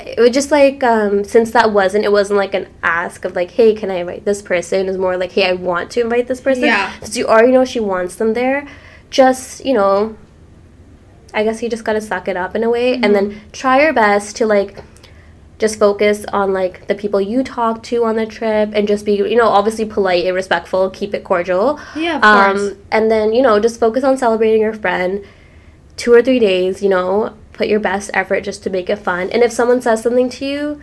It 0.00 0.18
was 0.20 0.30
just 0.30 0.50
like 0.50 0.82
um 0.84 1.24
since 1.24 1.50
that 1.52 1.72
wasn't 1.72 2.04
it 2.04 2.12
wasn't 2.12 2.38
like 2.38 2.54
an 2.54 2.68
ask 2.82 3.24
of 3.24 3.34
like, 3.36 3.50
hey, 3.52 3.74
can 3.74 3.90
I 3.90 3.96
invite 3.96 4.24
this 4.24 4.42
person? 4.42 4.80
It 4.86 4.88
was 4.88 4.98
more 4.98 5.16
like, 5.16 5.32
hey, 5.32 5.48
I 5.48 5.52
want 5.52 5.90
to 5.92 6.00
invite 6.00 6.26
this 6.28 6.40
person. 6.40 6.64
Yeah. 6.64 6.92
Since 7.00 7.16
you 7.16 7.26
already 7.26 7.52
know 7.52 7.64
she 7.64 7.80
wants 7.80 8.14
them 8.16 8.34
there, 8.34 8.66
just, 9.10 9.64
you 9.64 9.74
know, 9.74 10.16
I 11.34 11.44
guess 11.44 11.62
you 11.62 11.68
just 11.68 11.84
gotta 11.84 12.00
suck 12.00 12.28
it 12.28 12.36
up 12.36 12.54
in 12.56 12.64
a 12.64 12.70
way 12.70 12.94
and 12.94 13.14
then 13.14 13.40
try 13.52 13.82
your 13.82 13.92
best 13.92 14.36
to 14.36 14.46
like 14.46 14.82
just 15.58 15.78
focus 15.78 16.24
on 16.32 16.52
like 16.52 16.86
the 16.86 16.94
people 16.94 17.20
you 17.20 17.42
talk 17.42 17.82
to 17.82 18.04
on 18.04 18.14
the 18.16 18.24
trip 18.26 18.70
and 18.74 18.86
just 18.86 19.04
be 19.04 19.14
you 19.14 19.34
know 19.34 19.48
obviously 19.48 19.84
polite 19.84 20.24
and 20.24 20.34
respectful 20.34 20.88
keep 20.88 21.12
it 21.14 21.24
cordial 21.24 21.78
Yeah, 21.96 22.16
of 22.18 22.22
um 22.24 22.56
course. 22.56 22.74
and 22.92 23.10
then 23.10 23.32
you 23.32 23.42
know 23.42 23.58
just 23.58 23.78
focus 23.80 24.04
on 24.04 24.16
celebrating 24.16 24.60
your 24.62 24.72
friend 24.72 25.24
two 25.96 26.12
or 26.12 26.22
three 26.22 26.38
days 26.38 26.80
you 26.82 26.88
know 26.88 27.36
put 27.58 27.68
your 27.68 27.80
best 27.80 28.10
effort 28.14 28.40
just 28.42 28.62
to 28.62 28.70
make 28.70 28.88
it 28.88 28.96
fun 28.96 29.28
and 29.30 29.42
if 29.42 29.52
someone 29.52 29.80
says 29.82 30.02
something 30.02 30.30
to 30.30 30.46
you 30.46 30.82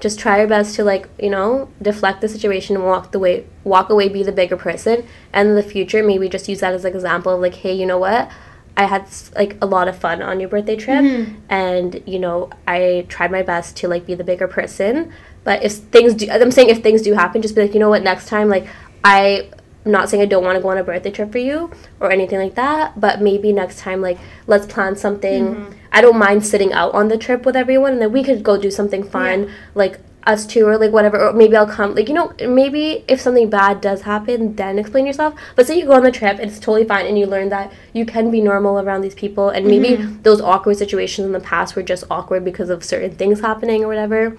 just 0.00 0.18
try 0.18 0.38
your 0.38 0.48
best 0.48 0.74
to 0.76 0.84
like 0.84 1.08
you 1.18 1.30
know 1.30 1.70
deflect 1.80 2.20
the 2.20 2.28
situation 2.28 2.76
and 2.76 2.84
walk 2.84 3.12
the 3.12 3.18
way 3.18 3.46
walk 3.64 3.88
away 3.88 4.08
be 4.08 4.22
the 4.22 4.32
bigger 4.32 4.56
person 4.56 5.06
and 5.32 5.48
in 5.50 5.54
the 5.54 5.62
future 5.62 6.02
maybe 6.02 6.28
just 6.28 6.48
use 6.48 6.60
that 6.60 6.74
as 6.74 6.84
an 6.84 6.92
example 6.94 7.32
of 7.34 7.40
like 7.40 7.54
hey 7.54 7.72
you 7.72 7.86
know 7.86 7.96
what 7.98 8.30
i 8.76 8.84
had 8.84 9.06
like 9.36 9.56
a 9.62 9.66
lot 9.66 9.88
of 9.88 9.96
fun 9.96 10.20
on 10.20 10.38
your 10.40 10.48
birthday 10.50 10.76
trip 10.76 11.02
Mm-hmm. 11.02 11.34
and 11.48 12.02
you 12.06 12.18
know 12.18 12.50
i 12.66 13.06
tried 13.08 13.30
my 13.30 13.42
best 13.42 13.76
to 13.78 13.88
like 13.88 14.04
be 14.04 14.14
the 14.14 14.24
bigger 14.24 14.48
person 14.48 15.12
but 15.44 15.62
if 15.62 15.72
things 15.94 16.12
do 16.14 16.28
i'm 16.30 16.50
saying 16.50 16.68
if 16.68 16.82
things 16.82 17.00
do 17.02 17.14
happen 17.14 17.40
just 17.40 17.54
be 17.54 17.62
like 17.62 17.72
you 17.72 17.80
know 17.80 17.88
what 17.88 18.02
next 18.02 18.26
time 18.28 18.48
like 18.48 18.66
i 19.04 19.48
I'm 19.86 19.92
not 19.92 20.10
saying 20.10 20.20
I 20.20 20.26
don't 20.26 20.42
want 20.42 20.56
to 20.56 20.60
go 20.60 20.68
on 20.70 20.78
a 20.78 20.82
birthday 20.82 21.12
trip 21.12 21.30
for 21.30 21.38
you 21.38 21.70
or 22.00 22.10
anything 22.10 22.40
like 22.40 22.56
that, 22.56 22.98
but 22.98 23.22
maybe 23.22 23.52
next 23.52 23.78
time, 23.78 24.00
like, 24.00 24.18
let's 24.48 24.66
plan 24.66 24.96
something. 24.96 25.54
Mm-hmm. 25.54 25.75
I 25.96 26.02
don't 26.02 26.18
mind 26.18 26.44
sitting 26.44 26.72
out 26.80 26.92
on 26.94 27.08
the 27.08 27.16
trip 27.26 27.46
with 27.46 27.56
everyone, 27.56 27.92
and 27.94 28.02
then 28.02 28.12
we 28.12 28.22
could 28.28 28.42
go 28.42 28.54
do 28.66 28.70
something 28.70 29.02
fun, 29.02 29.50
like 29.74 29.98
us 30.32 30.44
two, 30.44 30.66
or 30.66 30.76
like 30.76 30.92
whatever. 30.96 31.18
Or 31.26 31.32
maybe 31.32 31.56
I'll 31.56 31.66
come, 31.78 31.94
like, 31.94 32.08
you 32.10 32.14
know, 32.18 32.32
maybe 32.60 33.04
if 33.08 33.18
something 33.20 33.48
bad 33.48 33.80
does 33.80 34.02
happen, 34.02 34.56
then 34.56 34.78
explain 34.78 35.06
yourself. 35.06 35.32
But 35.54 35.66
say 35.66 35.78
you 35.78 35.86
go 35.86 35.92
on 36.00 36.02
the 36.02 36.12
trip, 36.20 36.38
it's 36.38 36.58
totally 36.58 36.84
fine, 36.84 37.06
and 37.06 37.16
you 37.18 37.26
learn 37.34 37.48
that 37.48 37.72
you 37.94 38.04
can 38.04 38.30
be 38.30 38.40
normal 38.42 38.78
around 38.80 39.00
these 39.02 39.14
people, 39.14 39.48
and 39.48 39.66
maybe 39.66 39.90
Mm-hmm. 39.96 40.22
those 40.22 40.40
awkward 40.52 40.76
situations 40.76 41.24
in 41.24 41.32
the 41.32 41.40
past 41.40 41.76
were 41.76 41.82
just 41.94 42.04
awkward 42.10 42.44
because 42.44 42.70
of 42.74 42.84
certain 42.84 43.12
things 43.20 43.40
happening 43.40 43.82
or 43.84 43.88
whatever 43.88 44.36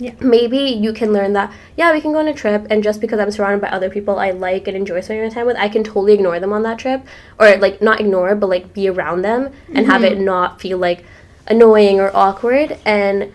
Yeah. 0.00 0.12
maybe 0.20 0.58
you 0.58 0.92
can 0.92 1.12
learn 1.12 1.32
that 1.32 1.52
yeah 1.76 1.92
we 1.92 2.00
can 2.00 2.12
go 2.12 2.20
on 2.20 2.28
a 2.28 2.32
trip 2.34 2.66
and 2.70 2.84
just 2.84 3.00
because 3.00 3.18
i'm 3.18 3.32
surrounded 3.32 3.60
by 3.60 3.68
other 3.68 3.90
people 3.90 4.18
i 4.20 4.30
like 4.30 4.68
and 4.68 4.76
enjoy 4.76 5.00
spending 5.00 5.26
my 5.26 5.34
time 5.34 5.44
with 5.46 5.56
i 5.56 5.68
can 5.68 5.82
totally 5.82 6.12
ignore 6.14 6.38
them 6.38 6.52
on 6.52 6.62
that 6.62 6.78
trip 6.78 7.02
or 7.40 7.56
like 7.56 7.82
not 7.82 7.98
ignore 8.00 8.36
but 8.36 8.48
like 8.48 8.72
be 8.72 8.88
around 8.88 9.22
them 9.22 9.50
and 9.74 9.86
have 9.86 10.04
it 10.04 10.18
not 10.20 10.60
feel 10.60 10.78
like 10.78 11.04
annoying 11.48 11.98
or 11.98 12.14
awkward 12.14 12.78
and 12.84 13.32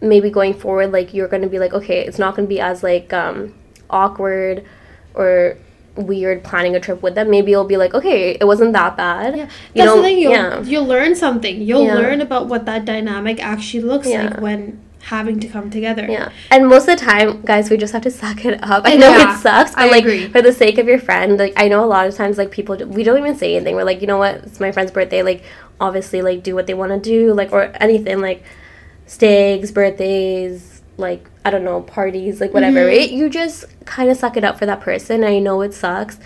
maybe 0.00 0.30
going 0.30 0.52
forward 0.52 0.90
like 0.90 1.14
you're 1.14 1.28
going 1.28 1.42
to 1.42 1.48
be 1.48 1.60
like 1.60 1.72
okay 1.74 2.04
it's 2.04 2.18
not 2.18 2.34
going 2.34 2.46
to 2.48 2.48
be 2.48 2.58
as 2.60 2.82
like 2.82 3.12
um 3.12 3.54
awkward 3.88 4.64
or 5.14 5.56
weird 5.96 6.42
planning 6.42 6.74
a 6.74 6.80
trip 6.80 7.02
with 7.02 7.14
them 7.14 7.30
maybe 7.30 7.50
you'll 7.52 7.64
be 7.64 7.76
like 7.76 7.94
okay 7.94 8.36
it 8.40 8.44
wasn't 8.46 8.72
that 8.72 8.96
bad 8.96 9.36
Yeah, 9.36 9.44
you 9.44 9.50
that's 9.74 9.86
know 9.86 9.96
the 9.96 10.02
thing. 10.02 10.18
You'll, 10.18 10.32
yeah 10.32 10.60
you'll 10.62 10.86
learn 10.86 11.14
something. 11.14 11.60
You'll 11.62 11.84
Yeah. 11.84 11.94
learn 11.94 12.20
about 12.20 12.46
what 12.46 12.64
that 12.66 12.84
dynamic 12.84 13.40
actually 13.44 13.82
looks 13.82 14.08
Yeah. 14.08 14.24
like 14.30 14.40
when 14.40 14.80
having 15.10 15.40
to 15.40 15.48
come 15.48 15.70
together. 15.70 16.06
Yeah. 16.08 16.30
And 16.50 16.68
most 16.68 16.88
of 16.88 16.96
the 16.98 17.04
time, 17.04 17.42
guys, 17.42 17.68
we 17.68 17.76
just 17.76 17.92
have 17.92 18.02
to 18.02 18.10
suck 18.10 18.44
it 18.44 18.62
up. 18.62 18.82
I 18.86 18.94
know 18.96 19.10
Yeah, 19.10 19.34
it 19.36 19.40
sucks, 19.40 19.72
but 19.74 19.80
I 19.84 19.90
like 19.90 20.04
agree. 20.04 20.28
for 20.28 20.40
the 20.40 20.52
sake 20.52 20.78
of 20.78 20.86
your 20.86 21.00
friend, 21.00 21.36
like 21.36 21.52
I 21.56 21.66
know 21.68 21.84
a 21.84 21.90
lot 21.94 22.06
of 22.06 22.14
times 22.14 22.38
like 22.38 22.50
people 22.52 22.76
we 22.76 23.02
don't 23.02 23.18
even 23.18 23.34
say 23.36 23.56
anything. 23.56 23.74
We're 23.76 23.84
like, 23.84 24.00
you 24.00 24.06
know 24.06 24.18
what? 24.18 24.36
It's 24.36 24.60
my 24.60 24.70
friend's 24.72 24.92
birthday. 24.92 25.22
Like 25.22 25.42
obviously 25.80 26.22
like 26.22 26.42
do 26.42 26.54
what 26.54 26.66
they 26.66 26.74
want 26.74 26.92
to 26.92 27.00
do, 27.00 27.34
like 27.34 27.52
or 27.52 27.72
anything 27.80 28.20
like 28.20 28.44
stags, 29.06 29.72
birthdays, 29.72 30.82
like 30.96 31.28
I 31.44 31.50
don't 31.50 31.64
know, 31.64 31.80
parties, 31.82 32.40
like 32.40 32.54
whatever. 32.54 32.80
Mhm. 32.80 32.86
Right? 32.88 33.10
You 33.10 33.28
just 33.28 33.64
kind 33.84 34.10
of 34.10 34.16
suck 34.16 34.36
it 34.36 34.44
up 34.44 34.58
for 34.58 34.66
that 34.66 34.80
person. 34.80 35.24
I 35.24 35.38
know 35.40 35.60
it 35.62 35.74
sucks, 35.74 36.18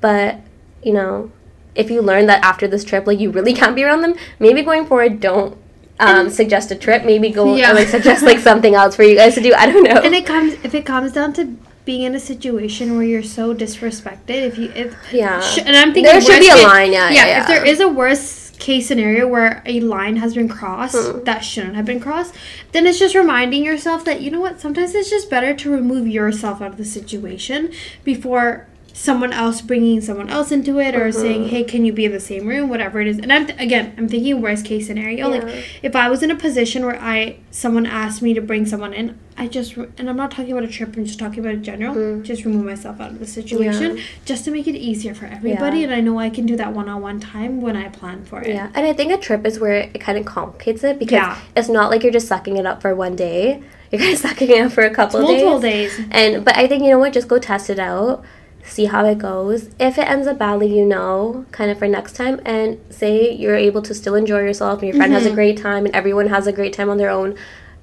but 0.00 0.38
you 0.82 0.92
know, 0.92 1.30
if 1.74 1.90
you 1.90 2.02
learn 2.02 2.26
that 2.26 2.44
after 2.44 2.66
this 2.66 2.84
trip, 2.84 3.06
like 3.06 3.20
you 3.20 3.30
really 3.30 3.54
can't 3.54 3.76
be 3.76 3.84
around 3.84 4.02
them, 4.02 4.14
maybe 4.38 4.62
going 4.62 4.86
forward, 4.86 5.20
don't 5.20 5.56
um, 6.00 6.28
suggest 6.30 6.70
a 6.70 6.74
trip. 6.76 7.04
Maybe 7.04 7.30
go 7.30 7.54
Yeah. 7.56 7.68
and 7.70 7.78
like 7.78 7.88
suggest 7.88 8.22
like 8.22 8.38
something 8.40 8.74
else 8.74 8.96
for 8.96 9.02
you 9.02 9.16
guys 9.16 9.34
to 9.34 9.40
do. 9.42 9.52
I 9.54 9.66
don't 9.66 9.82
know. 9.84 10.00
And 10.00 10.14
it 10.14 10.26
comes 10.26 10.54
if 10.64 10.74
it 10.74 10.84
comes 10.86 11.12
down 11.12 11.32
to 11.34 11.56
being 11.84 12.02
in 12.02 12.14
a 12.14 12.20
situation 12.20 12.94
where 12.96 13.04
you're 13.04 13.22
so 13.22 13.54
disrespected. 13.54 14.30
If 14.50 14.58
you 14.58 14.70
if 14.74 14.94
yeah, 15.12 15.40
sh- 15.40 15.58
and 15.58 15.76
I'm 15.76 15.92
thinking 15.92 16.12
there 16.12 16.20
should 16.20 16.40
be 16.40 16.48
a 16.48 16.54
case- 16.54 16.64
line. 16.64 16.92
Yeah, 16.92 17.10
yeah. 17.10 17.26
yeah, 17.26 17.40
if 17.42 17.46
there 17.46 17.64
is 17.64 17.80
a 17.80 17.88
worst 17.88 18.58
case 18.58 18.86
scenario 18.86 19.26
where 19.28 19.62
a 19.66 19.80
line 19.80 20.16
has 20.16 20.34
been 20.34 20.48
crossed 20.48 20.96
Hmm. 20.96 21.24
that 21.24 21.40
shouldn't 21.40 21.74
have 21.74 21.84
been 21.84 22.00
crossed, 22.00 22.34
then 22.72 22.86
it's 22.86 22.98
just 22.98 23.14
reminding 23.14 23.64
yourself 23.64 24.04
that 24.06 24.20
you 24.22 24.30
know 24.30 24.40
what, 24.40 24.60
sometimes 24.60 24.94
it's 24.94 25.10
just 25.10 25.28
better 25.28 25.52
to 25.54 25.70
remove 25.70 26.06
yourself 26.06 26.62
out 26.62 26.68
of 26.70 26.76
the 26.78 26.84
situation 26.84 27.70
before 28.04 28.66
someone 28.96 29.32
else 29.32 29.60
bringing 29.60 30.00
someone 30.00 30.30
else 30.30 30.52
into 30.52 30.78
it 30.78 30.94
or 30.94 31.08
Mm-hmm. 31.08 31.20
saying, 31.20 31.48
"Hey, 31.48 31.64
can 31.64 31.84
you 31.84 31.92
be 31.92 32.04
in 32.04 32.12
the 32.12 32.20
same 32.20 32.46
room?" 32.46 32.68
whatever 32.68 33.00
it 33.00 33.08
is. 33.08 33.18
And 33.18 33.32
I'm 33.32 33.44
th- 33.46 33.58
again, 33.60 33.92
I'm 33.98 34.08
thinking 34.08 34.40
worst 34.40 34.64
case 34.64 34.86
scenario. 34.86 35.30
Yeah. 35.32 35.40
Like 35.40 35.64
if 35.82 35.96
I 35.96 36.08
was 36.08 36.22
in 36.22 36.30
a 36.30 36.36
position 36.36 36.86
where 36.86 36.98
I 37.02 37.36
someone 37.50 37.86
asked 37.86 38.22
me 38.22 38.32
to 38.34 38.40
bring 38.40 38.64
someone 38.66 38.94
in, 38.94 39.18
I 39.36 39.48
just 39.48 39.76
re- 39.76 39.88
and 39.98 40.08
I'm 40.08 40.16
not 40.16 40.30
talking 40.30 40.52
about 40.52 40.62
a 40.62 40.68
trip. 40.68 40.96
I'm 40.96 41.04
just 41.04 41.18
talking 41.18 41.40
about 41.40 41.54
in 41.54 41.64
general. 41.64 41.92
Mm. 41.94 42.22
Just 42.22 42.44
remove 42.44 42.64
myself 42.64 43.00
out 43.00 43.10
of 43.10 43.18
the 43.18 43.26
situation, 43.26 43.98
just 44.24 44.44
to 44.44 44.52
make 44.52 44.68
it 44.68 44.76
easier 44.76 45.12
for 45.12 45.26
everybody. 45.26 45.78
Yeah. 45.78 45.84
And 45.86 45.94
I 45.94 46.00
know 46.00 46.18
I 46.20 46.30
can 46.30 46.46
do 46.46 46.56
that 46.56 46.72
one 46.72 46.88
on 46.88 47.02
one 47.02 47.18
time 47.18 47.60
when 47.60 47.76
I 47.76 47.88
plan 47.88 48.24
for 48.24 48.42
it. 48.42 48.48
Yeah, 48.48 48.70
and 48.74 48.86
I 48.86 48.92
think 48.92 49.12
a 49.12 49.18
trip 49.18 49.44
is 49.44 49.58
where 49.58 49.72
it 49.92 50.00
kind 50.00 50.16
of 50.18 50.24
complicates 50.24 50.84
it 50.84 51.00
because 51.00 51.16
Yeah. 51.16 51.36
it's 51.56 51.68
not 51.68 51.90
like 51.90 52.04
you're 52.04 52.12
just 52.12 52.28
sucking 52.28 52.56
it 52.56 52.64
up 52.64 52.80
for 52.80 52.94
one 52.94 53.16
day. 53.16 53.60
You're 53.90 54.00
kind 54.00 54.14
of 54.14 54.18
sucking 54.28 54.50
it 54.50 54.60
up 54.60 54.70
for 54.72 54.84
a 54.84 54.90
couple 54.94 55.18
of 55.20 55.24
Multiple 55.26 55.60
days. 55.60 55.96
days. 55.96 56.06
And 56.12 56.44
but 56.44 56.56
I 56.56 56.68
think 56.68 56.84
you 56.84 56.90
know 56.90 57.00
what, 57.00 57.12
just 57.12 57.26
go 57.26 57.38
test 57.40 57.70
it 57.70 57.80
out, 57.80 58.24
see 58.66 58.86
how 58.86 59.04
it 59.04 59.18
goes. 59.18 59.68
If 59.78 59.98
it 59.98 60.08
ends 60.08 60.26
up 60.26 60.38
badly, 60.38 60.76
you 60.76 60.84
know, 60.86 61.44
kind 61.52 61.70
of 61.70 61.78
for 61.78 61.86
next 61.86 62.14
time, 62.16 62.40
and 62.44 62.78
say 62.90 63.30
you're 63.32 63.56
able 63.56 63.82
to 63.82 63.94
still 63.94 64.14
enjoy 64.14 64.40
yourself 64.40 64.80
and 64.80 64.88
your 64.88 64.96
friend 64.96 65.12
has 65.12 65.26
a 65.26 65.30
Mhm. 65.30 65.34
great 65.34 65.56
time 65.58 65.84
and 65.86 65.94
everyone 65.94 66.28
has 66.28 66.46
a 66.46 66.52
great 66.52 66.72
time 66.72 66.88
on 66.88 66.96
their 66.96 67.10
own. 67.10 67.34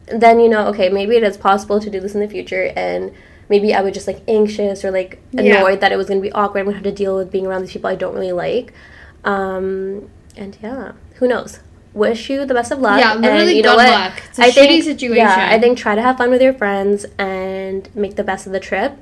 Then 0.08 0.40
you 0.40 0.50
know, 0.50 0.66
okay, 0.68 0.90
maybe 0.90 1.16
it 1.16 1.24
is 1.24 1.38
possible 1.38 1.80
to 1.80 1.90
do 1.90 2.00
this 2.00 2.14
in 2.16 2.20
the 2.22 2.28
future 2.28 2.72
and. 2.76 3.12
Maybe 3.50 3.74
I 3.74 3.82
was 3.82 3.92
just 3.94 4.08
like 4.08 4.22
anxious 4.30 4.86
or 4.86 4.92
like 4.92 5.20
annoyed 5.34 5.46
Yeah. 5.46 5.76
that 5.76 5.92
it 5.92 5.98
was 5.98 6.08
gonna 6.08 6.22
be 6.22 6.32
awkward. 6.32 6.62
I'm 6.62 6.66
gonna 6.68 6.78
have 6.78 6.86
to 6.86 6.92
deal 6.94 7.18
with 7.18 7.30
being 7.34 7.46
around 7.46 7.64
these 7.64 7.74
people 7.74 7.90
I 7.90 7.96
don't 7.96 8.14
really 8.14 8.32
like. 8.32 8.72
Um, 9.26 10.08
and 10.38 10.58
yeah, 10.64 10.94
who 11.16 11.28
knows? 11.28 11.60
Wish 11.94 12.30
you 12.30 12.46
the 12.46 12.54
best 12.54 12.72
of 12.72 12.80
luck. 12.80 12.98
Yeah, 13.02 13.12
and 13.14 13.22
literally 13.22 13.58
you 13.58 13.62
know 13.64 13.72
good 13.72 13.84
what? 13.84 13.90
luck. 13.92 14.22
It's 14.30 14.40
a 14.40 14.44
I 14.44 14.50
shitty 14.52 14.54
think, 14.54 14.84
situation. 14.86 15.18
Yeah, 15.18 15.50
I 15.52 15.60
think 15.60 15.78
try 15.78 15.96
to 15.96 16.02
have 16.02 16.18
fun 16.18 16.30
with 16.30 16.42
your 16.42 16.54
friends 16.54 17.06
and 17.20 17.90
make 17.94 18.16
the 18.16 18.24
best 18.24 18.46
of 18.48 18.54
the 18.54 18.60
trip. 18.62 18.94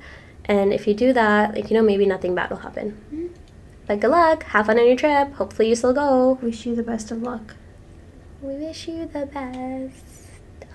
And 0.50 0.74
if 0.74 0.88
you 0.88 0.96
do 0.96 1.14
that, 1.14 1.54
like 1.54 1.70
you 1.70 1.78
know, 1.78 1.84
maybe 1.84 2.08
nothing 2.08 2.34
bad 2.34 2.50
will 2.50 2.58
happen. 2.58 2.98
Mm-hmm. 3.14 3.28
But 3.86 4.00
good 4.00 4.10
luck. 4.10 4.44
Have 4.46 4.66
fun 4.66 4.80
on 4.80 4.88
your 4.88 4.96
trip. 4.96 5.34
Hopefully 5.34 5.70
you 5.70 5.76
still 5.76 5.94
go. 5.94 6.40
Wish 6.42 6.66
you 6.66 6.76
the 6.76 6.82
best 6.82 7.12
of 7.12 7.22
luck. 7.22 7.56
We 8.42 8.56
wish 8.56 8.88
you 8.88 9.06
the 9.06 9.28
best. 9.28 10.04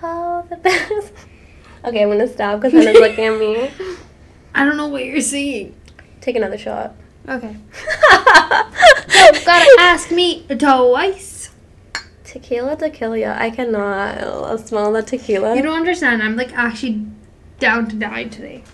All 0.01 0.43
the 0.43 0.57
best. 0.69 1.13
okay, 1.85 2.03
I'm 2.03 2.09
gonna 2.09 2.29
stop 2.29 2.61
because 2.61 2.73
Hannah's 2.73 3.01
looking 3.01 3.25
at 3.25 3.39
me. 3.39 3.69
I 4.55 4.65
don't 4.65 4.77
know 4.77 4.87
what 4.87 5.05
you're 5.05 5.21
seeing. 5.21 5.75
Take 6.21 6.37
another 6.37 6.57
shot. 6.57 6.95
Okay. 7.29 7.57
You 9.25 9.45
gotta 9.45 9.77
ask 9.81 10.11
me 10.11 10.45
twice. 10.47 11.51
Tequila, 12.25 12.77
tequila. 12.77 13.37
I 13.39 13.51
cannot 13.51 14.19
uh, 14.19 14.57
smell 14.59 14.93
the 14.93 15.03
tequila. 15.03 15.57
You 15.57 15.63
don't 15.63 15.77
understand. 15.77 16.23
I'm 16.23 16.37
like 16.37 16.53
actually 16.53 17.07
down 17.59 17.89
to 17.89 17.97
die 17.97 18.25
today 18.25 18.65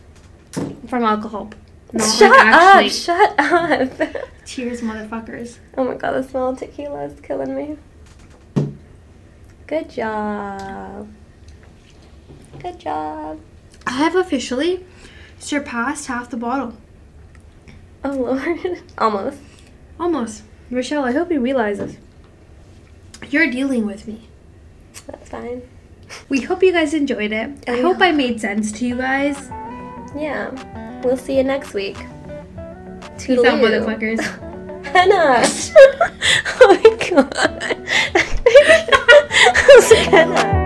from 0.52 1.04
alcohol. 1.04 1.50
Not 1.92 2.08
shut 2.08 2.30
like 2.30 2.46
actually. 2.46 3.14
up! 3.14 3.90
Shut 3.90 4.12
up! 4.12 4.16
Cheers, 4.46 4.80
motherfuckers. 4.80 5.58
oh 5.76 5.84
my 5.84 5.94
god, 5.94 6.12
the 6.12 6.22
smell 6.22 6.50
of 6.50 6.58
tequila 6.58 7.04
is 7.04 7.20
killing 7.20 7.54
me. 7.56 7.76
Good 9.66 9.90
job. 9.90 11.08
Good 12.60 12.78
job. 12.80 13.40
I 13.86 13.92
have 13.92 14.16
officially 14.16 14.84
surpassed 15.38 16.06
half 16.08 16.30
the 16.30 16.36
bottle. 16.36 16.74
Oh 18.04 18.10
lord. 18.10 18.82
Almost. 18.98 19.38
Almost. 19.98 20.42
Rochelle, 20.70 21.04
I 21.04 21.12
hope 21.12 21.30
you 21.30 21.40
realize 21.40 21.78
this. 21.78 21.96
You're 23.28 23.50
dealing 23.50 23.86
with 23.86 24.06
me. 24.08 24.28
That's 25.06 25.28
fine. 25.28 25.62
We 26.28 26.40
hope 26.42 26.62
you 26.62 26.72
guys 26.72 26.94
enjoyed 26.94 27.32
it. 27.32 27.50
I 27.68 27.76
Yeah. 27.76 27.82
hope 27.82 28.00
I 28.00 28.10
made 28.12 28.40
sense 28.40 28.72
to 28.72 28.86
you 28.86 28.96
guys. 28.96 29.48
Yeah. 30.16 30.50
We'll 31.02 31.16
see 31.16 31.36
you 31.36 31.44
next 31.44 31.74
week. 31.74 31.96
Peace 31.96 33.38
out, 33.44 33.58
Toodaloo. 33.58 33.84
motherfuckers. 33.84 34.20
Hannah! 34.92 35.42
oh 36.60 36.78
my 36.82 36.90
god. 37.10 37.76
Hannah. 40.10 40.59